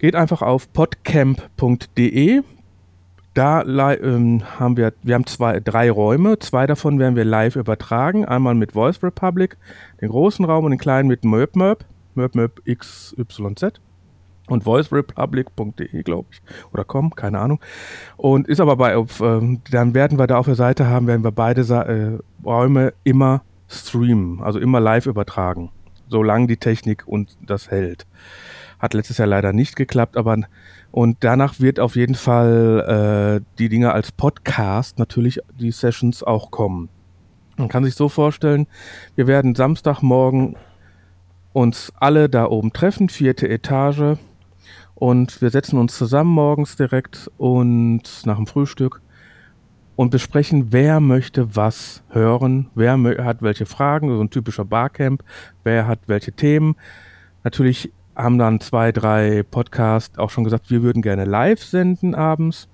Geht 0.01 0.17
einfach 0.17 0.41
auf 0.41 0.73
podcamp.de. 0.73 2.41
Da 3.35 3.63
ähm, 3.63 4.43
haben 4.59 4.79
wir, 4.79 4.95
wir 5.03 5.15
haben 5.15 5.27
zwei, 5.27 5.61
drei 5.61 5.91
Räume. 5.91 6.39
Zwei 6.39 6.67
davon 6.67 6.99
werden 6.99 7.17
wir 7.17 7.27
live 7.27 7.57
übertragen. 7.57 8.25
Einmal 8.25 8.55
mit 8.55 8.73
Voice 8.73 9.03
Republic, 9.03 9.59
den 10.01 10.09
großen 10.09 10.47
Raum 10.47 10.65
und 10.65 10.71
den 10.71 10.81
kleinen 10.81 11.07
mit 11.07 11.23
MöpMöp, 11.23 11.85
MöpMöp 12.15 12.63
XYZ 12.65 13.79
und 14.49 14.65
voicerepublic.de, 14.65 16.03
glaube 16.03 16.29
ich, 16.33 16.41
oder 16.73 16.85
com, 16.85 17.15
keine 17.15 17.39
Ahnung. 17.39 17.61
Und 18.17 18.49
ist 18.49 18.61
aber 18.61 18.77
bei, 18.77 18.97
auf, 18.97 19.21
ähm, 19.21 19.61
dann 19.71 19.93
werden 19.93 20.19
wir 20.19 20.27
da 20.27 20.39
auf 20.39 20.47
der 20.47 20.55
Seite 20.55 20.87
haben, 20.87 21.09
werden 21.09 21.25
wir 21.25 21.31
beide 21.31 21.61
äh, 21.61 22.19
Räume 22.43 22.95
immer 23.05 23.43
streamen, 23.69 24.43
also 24.43 24.61
immer 24.61 24.81
live 24.81 25.05
übertragen, 25.05 25.71
solange 26.09 26.47
die 26.47 26.57
Technik 26.57 27.07
uns 27.07 27.37
das 27.43 27.71
hält. 27.71 28.07
Hat 28.81 28.95
letztes 28.95 29.19
Jahr 29.19 29.29
leider 29.29 29.53
nicht 29.53 29.77
geklappt, 29.77 30.17
aber 30.17 30.39
und 30.91 31.19
danach 31.21 31.61
wird 31.61 31.79
auf 31.79 31.95
jeden 31.95 32.17
Fall 32.17 33.41
äh, 33.41 33.45
die 33.59 33.69
Dinge 33.69 33.93
als 33.93 34.11
Podcast 34.11 34.99
natürlich 34.99 35.39
die 35.59 35.71
Sessions 35.71 36.25
auch 36.25 36.51
kommen. 36.51 36.89
Man 37.57 37.69
kann 37.69 37.85
sich 37.85 37.95
so 37.95 38.09
vorstellen, 38.09 38.67
wir 39.15 39.29
werden 39.29 39.55
Samstagmorgen 39.55 40.57
uns 41.53 41.93
alle 41.97 42.29
da 42.29 42.47
oben 42.47 42.73
treffen, 42.73 43.09
vierte 43.09 43.49
Etage, 43.49 44.19
und 45.01 45.41
wir 45.41 45.49
setzen 45.49 45.79
uns 45.79 45.97
zusammen 45.97 46.31
morgens 46.31 46.77
direkt 46.77 47.31
und 47.39 48.03
nach 48.27 48.37
dem 48.37 48.47
Frühstück 48.47 49.01
und 49.97 50.11
besprechen, 50.11 50.73
wer 50.73 51.01
möchte 51.01 51.57
was 51.57 52.03
hören, 52.11 52.69
wer 52.75 52.99
hat 53.25 53.41
welche 53.41 53.65
Fragen, 53.65 54.09
so 54.09 54.21
ein 54.21 54.29
typischer 54.29 54.67
Barcamp, 54.67 55.25
wer 55.65 55.87
hat 55.87 56.01
welche 56.07 56.33
Themen. 56.33 56.77
Natürlich 57.45 57.93
haben 58.23 58.39
dann 58.39 58.61
zwei, 58.61 58.93
drei 58.93 59.43
Podcasts 59.43 60.19
auch 60.19 60.31
schon 60.31 60.45
gesagt, 60.45 60.71
wir 60.71 60.83
würden 60.83 61.03
gerne 61.03 61.25
live 61.25 61.63
senden 61.63 62.15
abends. 62.15 62.69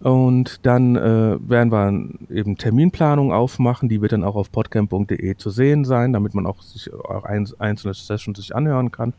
Und 0.00 0.66
dann 0.66 0.96
äh, 0.96 1.38
werden 1.48 1.72
wir 1.72 2.36
eben 2.36 2.58
Terminplanung 2.58 3.32
aufmachen, 3.32 3.88
die 3.88 4.02
wird 4.02 4.12
dann 4.12 4.24
auch 4.24 4.36
auf 4.36 4.52
podcamp.de 4.52 5.36
zu 5.36 5.50
sehen 5.50 5.84
sein, 5.84 6.12
damit 6.12 6.34
man 6.34 6.46
auch 6.46 6.60
sich 6.60 6.92
auch 6.92 7.24
ein, 7.24 7.48
einzelne 7.58 7.94
Sessions 7.94 8.38
sich 8.38 8.54
anhören 8.54 8.90
kann. 8.90 9.14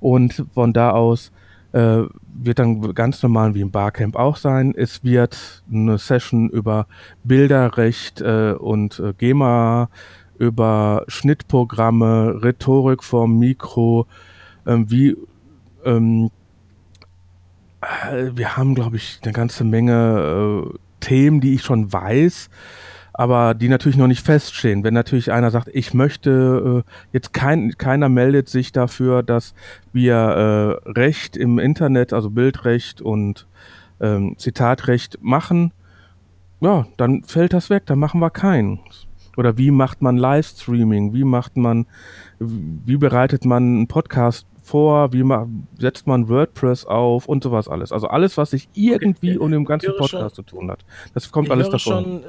Und 0.00 0.44
von 0.54 0.72
da 0.72 0.90
aus 0.90 1.30
äh, 1.72 2.02
wird 2.42 2.58
dann 2.58 2.94
ganz 2.94 3.22
normal 3.22 3.54
wie 3.54 3.60
im 3.60 3.70
Barcamp 3.70 4.16
auch 4.16 4.36
sein. 4.36 4.74
Es 4.76 5.04
wird 5.04 5.62
eine 5.70 5.98
Session 5.98 6.48
über 6.48 6.86
Bilderrecht 7.24 8.20
äh, 8.20 8.54
und 8.58 8.98
äh, 8.98 9.12
GEMA, 9.12 9.88
über 10.38 11.04
Schnittprogramme, 11.08 12.40
Rhetorik 12.42 13.04
vom 13.04 13.38
Mikro, 13.38 14.06
ähm, 14.68 14.90
wie 14.90 15.16
ähm, 15.84 16.30
äh, 17.80 18.30
wir 18.34 18.56
haben, 18.56 18.74
glaube 18.74 18.96
ich, 18.96 19.18
eine 19.22 19.32
ganze 19.32 19.64
Menge 19.64 20.68
äh, 20.72 20.78
Themen, 21.00 21.40
die 21.40 21.54
ich 21.54 21.62
schon 21.62 21.92
weiß, 21.92 22.50
aber 23.12 23.54
die 23.54 23.68
natürlich 23.68 23.96
noch 23.96 24.06
nicht 24.06 24.24
feststehen. 24.24 24.84
Wenn 24.84 24.94
natürlich 24.94 25.32
einer 25.32 25.50
sagt, 25.50 25.68
ich 25.72 25.94
möchte 25.94 26.84
äh, 26.84 26.90
jetzt 27.12 27.32
kein, 27.32 27.72
keiner 27.78 28.08
meldet 28.08 28.48
sich 28.48 28.72
dafür, 28.72 29.22
dass 29.22 29.54
wir 29.92 30.14
äh, 30.14 30.90
Recht 30.90 31.36
im 31.36 31.58
Internet, 31.58 32.12
also 32.12 32.30
Bildrecht 32.30 33.00
und 33.00 33.46
ähm, 34.00 34.36
Zitatrecht 34.38 35.18
machen, 35.22 35.72
ja, 36.60 36.86
dann 36.96 37.22
fällt 37.22 37.52
das 37.52 37.70
weg, 37.70 37.86
dann 37.86 38.00
machen 38.00 38.20
wir 38.20 38.30
keinen. 38.30 38.80
Oder 39.36 39.56
wie 39.56 39.70
macht 39.70 40.02
man 40.02 40.16
Livestreaming? 40.16 41.14
Wie 41.14 41.22
macht 41.22 41.56
man, 41.56 41.86
wie 42.40 42.96
bereitet 42.96 43.44
man 43.44 43.62
einen 43.62 43.86
Podcast 43.86 44.47
vor, 44.68 45.12
wie 45.12 45.22
man, 45.22 45.66
setzt 45.78 46.06
man 46.06 46.28
WordPress 46.28 46.84
auf 46.84 47.26
und 47.26 47.42
sowas 47.42 47.68
alles. 47.68 47.90
Also 47.90 48.06
alles, 48.08 48.36
was 48.36 48.50
sich 48.50 48.68
irgendwie 48.74 49.30
okay. 49.30 49.38
um 49.38 49.50
den 49.50 49.64
ganzen 49.64 49.96
Podcast 49.96 50.36
schon, 50.36 50.46
zu 50.46 50.56
tun 50.56 50.70
hat. 50.70 50.84
Das 51.14 51.30
kommt 51.32 51.50
alles 51.50 51.70
davon. 51.70 52.04
Schon, 52.04 52.22
äh, 52.22 52.26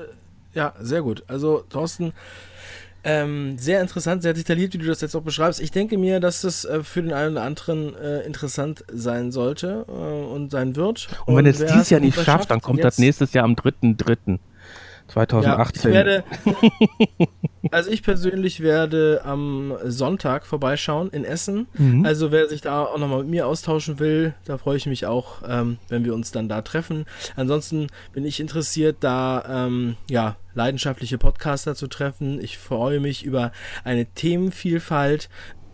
ja, 0.54 0.74
sehr 0.80 1.02
gut. 1.02 1.24
Also 1.28 1.64
Thorsten, 1.70 2.14
ähm, 3.04 3.58
sehr 3.58 3.82
interessant, 3.82 4.22
sehr 4.24 4.34
detailliert, 4.34 4.74
wie 4.74 4.78
du 4.78 4.86
das 4.86 5.02
jetzt 5.02 5.16
auch 5.16 5.22
beschreibst. 5.22 5.62
Ich 5.62 5.72
denke 5.72 5.98
mir, 5.98 6.20
dass 6.20 6.42
das 6.42 6.66
äh, 6.66 6.84
für 6.84 7.02
den 7.02 7.14
einen 7.14 7.34
oder 7.34 7.44
anderen 7.44 7.96
äh, 7.96 8.22
interessant 8.22 8.84
sein 8.92 9.32
sollte 9.32 9.86
äh, 9.88 9.92
und 9.92 10.52
sein 10.52 10.76
wird. 10.76 11.08
Und, 11.26 11.34
und 11.34 11.36
wenn 11.38 11.46
es 11.46 11.60
dieses 11.60 11.90
Jahr 11.90 12.02
nicht 12.02 12.20
schafft, 12.20 12.52
dann 12.52 12.62
kommt 12.62 12.84
das 12.84 12.98
nächstes 12.98 13.34
Jahr 13.34 13.46
am 13.46 13.54
3.3. 13.54 14.40
2018. 15.10 15.94
Ja, 15.94 16.00
ich 16.00 16.06
werde, 16.06 16.24
also 17.72 17.90
ich 17.90 18.04
persönlich 18.04 18.62
werde 18.62 19.22
am 19.24 19.74
Sonntag 19.86 20.46
vorbeischauen 20.46 21.10
in 21.10 21.26
Essen. 21.26 21.68
Mhm. 21.74 22.06
Also 22.06 22.32
wer 22.32 22.48
sich 22.48 22.62
da 22.62 22.84
auch 22.84 22.98
nochmal 22.98 23.20
mit 23.20 23.30
mir 23.30 23.48
austauschen 23.48 24.00
will, 24.00 24.34
da 24.46 24.58
freue 24.58 24.78
ich 24.78 24.86
mich 24.86 25.06
auch, 25.06 25.42
ähm, 25.48 25.78
wenn 25.90 26.06
wir 26.06 26.14
uns 26.14 26.32
dann 26.32 26.50
da 26.50 26.62
treffen. 26.62 27.06
Ansonsten 27.36 27.88
bin 28.14 28.26
ich 28.26 28.40
interessiert, 28.40 28.98
da 29.00 29.68
ähm, 29.68 29.98
ja 30.10 30.38
leidenschaftliche 30.54 31.18
Podcaster 31.18 31.76
zu 31.76 31.88
treffen. 31.88 32.42
Ich 32.42 32.58
freue 32.58 33.00
mich 33.00 33.24
über 33.24 33.52
eine 33.84 34.06
Themenvielfalt, 34.06 35.30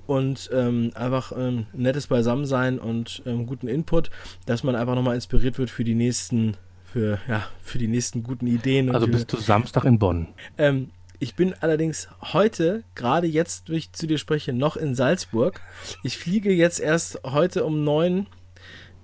und 0.08 0.50
ähm, 0.54 0.92
einfach 0.94 1.32
ähm, 1.36 1.66
nettes 1.74 2.08
Beisammensein 2.08 2.80
und 2.80 3.24
ähm, 3.26 3.46
guten 3.46 3.68
Input, 3.68 4.10
dass 4.46 4.64
man 4.64 4.76
einfach 4.76 4.96
nochmal 4.96 5.16
inspiriert 5.16 5.58
wird 5.58 5.70
für 5.70 5.84
die 5.84 5.96
nächsten 5.96 6.58
für, 6.96 7.20
ja, 7.28 7.46
für 7.62 7.78
die 7.78 7.90
nächsten 7.90 8.24
guten 8.24 8.48
Ideen. 8.48 8.90
Also 8.96 9.08
bist 9.08 9.34
du 9.34 9.36
Samstag 9.36 9.84
in 9.84 10.00
Bonn? 10.00 10.30
Ähm, 10.58 10.92
ich 11.20 11.36
bin 11.36 11.54
allerdings 11.60 12.08
heute, 12.22 12.86
gerade 12.96 13.28
jetzt, 13.28 13.70
wie 13.70 13.76
ich 13.76 13.92
zu 13.92 14.08
dir 14.08 14.18
spreche, 14.18 14.54
noch 14.54 14.78
in 14.78 14.96
Salzburg. 14.96 15.60
Ich 16.04 16.18
fliege 16.18 16.54
jetzt 16.54 16.80
erst 16.80 17.20
heute 17.26 17.66
um 17.66 17.84
9, 17.84 18.28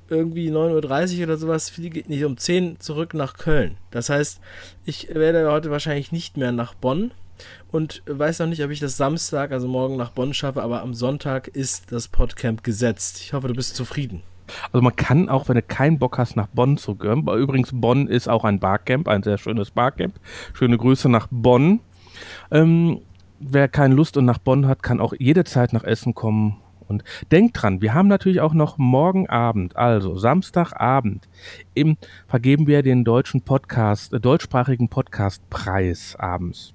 irgendwie 0.08 0.50
9.30 0.52 1.18
Uhr 1.18 1.24
oder 1.26 1.38
sowas, 1.38 1.70
fliege 1.70 2.08
nicht 2.08 2.24
um 2.24 2.38
10 2.38 2.80
zurück 2.80 3.14
nach 3.14 3.34
Köln. 3.34 3.76
Das 3.92 4.10
heißt, 4.10 4.40
ich 4.86 5.14
werde 5.14 5.52
heute 5.52 5.70
wahrscheinlich 5.70 6.14
nicht 6.14 6.38
mehr 6.38 6.54
nach 6.54 6.74
Bonn 6.74 7.12
und 7.74 8.04
weiß 8.06 8.40
noch 8.40 8.48
nicht, 8.48 8.64
ob 8.64 8.72
ich 8.72 8.80
das 8.80 8.96
Samstag, 8.96 9.52
also 9.52 9.68
morgen 9.68 9.98
nach 9.98 10.12
Bonn 10.12 10.34
schaffe, 10.34 10.64
aber 10.64 10.82
am 10.82 10.94
Sonntag 10.94 11.50
ist 11.50 11.92
das 11.92 12.08
Podcamp 12.08 12.64
gesetzt. 12.64 13.20
Ich 13.20 13.34
hoffe, 13.34 13.50
du 13.50 13.54
bist 13.54 13.76
zufrieden. 13.76 14.24
Also 14.72 14.82
man 14.82 14.96
kann 14.96 15.30
auch, 15.30 15.50
wenn 15.50 15.56
du 15.56 15.62
keinen 15.62 16.00
Bock 16.00 16.18
hast, 16.18 16.36
nach 16.36 16.48
Bonn 16.48 16.78
zu 16.78 16.96
gehen. 16.96 17.28
Übrigens, 17.28 17.72
Bonn 17.74 18.08
ist 18.08 18.28
auch 18.28 18.44
ein 18.44 18.60
Barcamp, 18.60 19.08
ein 19.08 19.24
sehr 19.24 19.38
schönes 19.38 19.72
Barcamp. 19.72 20.16
Schöne 20.54 20.78
Grüße 20.78 21.10
nach 21.10 21.28
Bonn. 21.32 21.80
Ähm, 22.52 23.02
wer 23.40 23.68
keine 23.68 23.96
Lust 23.96 24.18
und 24.18 24.26
nach 24.26 24.38
Bonn 24.38 24.68
hat, 24.68 24.84
kann 24.84 25.00
auch 25.00 25.14
jede 25.18 25.44
Zeit 25.44 25.74
nach 25.74 25.84
Essen 25.84 26.14
kommen. 26.14 26.58
Und 26.88 27.06
denkt 27.32 27.62
dran, 27.62 27.82
wir 27.82 27.94
haben 27.94 28.10
natürlich 28.10 28.42
auch 28.42 28.54
noch 28.54 28.78
morgen 28.78 29.30
Abend, 29.30 29.78
also 29.78 30.18
Samstagabend, 30.18 31.30
im, 31.74 31.96
vergeben 32.28 32.68
wir 32.68 32.84
den 32.84 33.06
deutschen 33.06 33.44
Podcast, 33.44 34.14
äh, 34.14 34.20
deutschsprachigen 34.20 34.90
Podcastpreis 34.90 36.18
abends. 36.20 36.74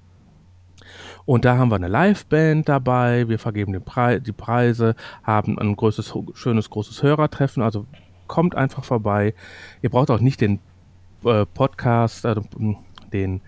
Und 1.25 1.45
da 1.45 1.57
haben 1.57 1.71
wir 1.71 1.75
eine 1.75 1.87
Liveband 1.87 2.69
dabei, 2.69 3.27
wir 3.27 3.39
vergeben 3.39 3.79
Pre 3.83 4.21
die 4.21 4.31
Preise, 4.31 4.95
haben 5.23 5.59
ein 5.59 5.75
größtes, 5.75 6.13
schönes, 6.33 6.69
großes 6.69 7.03
Hörertreffen. 7.03 7.63
Also 7.63 7.85
kommt 8.27 8.55
einfach 8.55 8.83
vorbei. 8.83 9.33
Ihr 9.81 9.89
braucht 9.89 10.11
auch 10.11 10.19
nicht 10.19 10.41
den 10.41 10.59
äh, 11.23 11.45
Podcast, 11.45 12.25
äh, 12.25 12.35
den, 13.11 13.41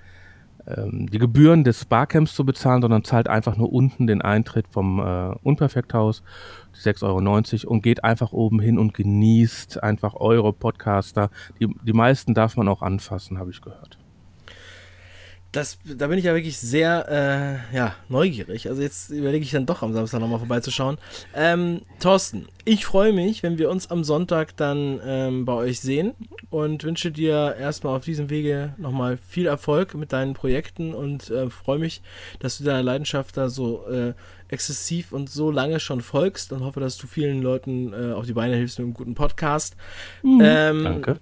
ähm, 0.68 1.08
die 1.10 1.20
Gebühren 1.20 1.64
des 1.64 1.86
Barcamps 1.86 2.34
zu 2.34 2.46
bezahlen, 2.46 2.82
sondern 2.82 3.04
zahlt 3.04 3.28
einfach 3.28 3.58
nur 3.58 3.72
unten 3.72 4.08
den 4.08 4.22
Eintritt 4.22 4.68
vom 4.70 5.00
äh, 5.00 5.36
Unperfekthaus, 5.44 6.24
die 6.76 6.90
6,90 6.90 7.66
Euro 7.66 7.74
und 7.74 7.84
geht 7.84 8.04
einfach 8.04 8.32
oben 8.32 8.60
hin 8.60 8.78
und 8.80 8.94
genießt 8.94 9.84
einfach 9.84 10.16
eure 10.16 10.54
Podcaster. 10.54 11.30
Die, 11.60 11.68
die 11.84 11.94
meisten 11.94 12.34
darf 12.34 12.58
man 12.58 12.68
auch 12.68 12.82
anfassen, 12.82 13.38
habe 13.38 13.52
ich 13.52 13.62
gehört 13.62 13.99
das, 15.52 15.80
da 15.84 16.08
bin 16.08 16.20
ich 16.20 16.26
ja 16.26 16.36
wirklich 16.36 16.58
sehr 16.60 17.64
äh, 17.72 17.76
ja, 17.76 17.96
neugierig. 18.08 18.70
Also 18.70 18.82
jetzt 18.82 19.10
überlege 19.10 19.44
ich 19.44 19.52
dann 19.52 19.66
doch 19.66 19.82
am 19.82 19.94
Samstag 19.94 20.20
nochmal 20.20 20.40
vorbeizuschauen. 20.40 20.98
Ähm, 21.34 21.82
Thorsten, 22.00 22.48
ich 22.66 22.86
freue 22.86 23.14
mich, 23.14 23.42
wenn 23.42 23.58
wir 23.58 23.72
uns 23.72 23.90
am 23.90 24.04
Sonntag 24.04 24.56
dann 24.58 25.00
ähm, 25.04 25.46
bei 25.46 25.54
euch 25.54 25.80
sehen 25.80 26.14
und 26.52 26.84
wünsche 26.84 27.12
dir 27.12 27.56
erstmal 27.60 27.96
auf 27.96 28.06
diesem 28.06 28.30
Wege 28.30 28.76
nochmal 28.78 29.18
viel 29.18 29.48
Erfolg 29.48 29.96
mit 29.96 30.14
deinen 30.14 30.36
Projekten 30.36 30.94
und 30.94 31.32
äh, 31.32 31.50
freue 31.50 31.80
mich, 31.80 32.04
dass 32.40 32.60
du 32.60 32.64
deiner 32.64 32.84
Leidenschaft 32.84 33.36
da 33.36 33.50
so 33.50 33.88
äh, 33.88 34.14
exzessiv 34.50 35.12
und 35.12 35.30
so 35.30 35.50
lange 35.50 35.80
schon 35.80 36.02
folgst 36.02 36.52
und 36.54 36.64
hoffe, 36.64 36.80
dass 36.80 36.98
du 36.98 37.08
vielen 37.08 37.42
Leuten 37.42 37.94
äh, 37.94 38.14
auf 38.14 38.26
die 38.26 38.34
Beine 38.34 38.56
hilfst 38.56 38.78
mit 38.78 38.86
einem 38.86 38.94
guten 38.94 39.16
Podcast. 39.16 39.76
Mhm, 40.22 40.42
ähm, 40.44 40.84
danke. 40.84 41.20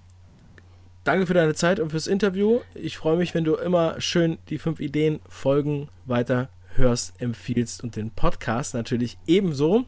Danke 1.07 1.25
für 1.25 1.33
deine 1.33 1.53
Zeit 1.53 1.79
und 1.79 1.91
fürs 1.91 2.05
Interview. 2.05 2.59
Ich 2.75 2.97
freue 2.97 3.15
mich, 3.15 3.33
wenn 3.33 3.45
du 3.45 3.55
immer 3.55 4.01
schön 4.01 4.39
die 4.49 4.57
fünf 4.57 4.81
Ideen 4.81 5.21
Folgen 5.29 5.87
weiter 6.03 6.49
hörst, 6.75 7.21
empfiehlst 7.21 7.81
und 7.81 7.95
den 7.95 8.11
Podcast 8.11 8.73
natürlich 8.73 9.17
ebenso. 9.25 9.85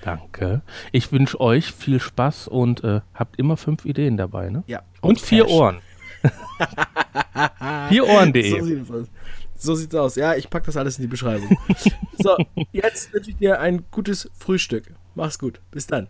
Danke. 0.00 0.62
Ich 0.90 1.12
wünsche 1.12 1.38
euch 1.40 1.72
viel 1.72 2.00
Spaß 2.00 2.48
und 2.48 2.82
äh, 2.84 3.02
habt 3.12 3.38
immer 3.38 3.58
fünf 3.58 3.84
Ideen 3.84 4.16
dabei, 4.16 4.48
ne? 4.48 4.64
Ja. 4.66 4.80
Und, 5.02 5.10
und 5.10 5.20
vier 5.20 5.46
Ohren. 5.50 5.82
Vierohren.de. 7.90 8.58
So 8.58 8.64
sieht 8.64 8.82
es 8.82 8.90
aus. 8.90 9.06
So 9.58 9.74
sieht's 9.74 9.94
aus. 9.94 10.16
Ja, 10.16 10.34
ich 10.36 10.48
packe 10.48 10.64
das 10.64 10.78
alles 10.78 10.96
in 10.96 11.02
die 11.02 11.08
Beschreibung. 11.08 11.54
so, 12.18 12.34
jetzt 12.72 13.12
wünsche 13.12 13.28
ich 13.28 13.36
dir 13.36 13.60
ein 13.60 13.84
gutes 13.90 14.30
Frühstück. 14.32 14.94
Mach's 15.14 15.38
gut. 15.38 15.60
Bis 15.70 15.86
dann. 15.86 16.08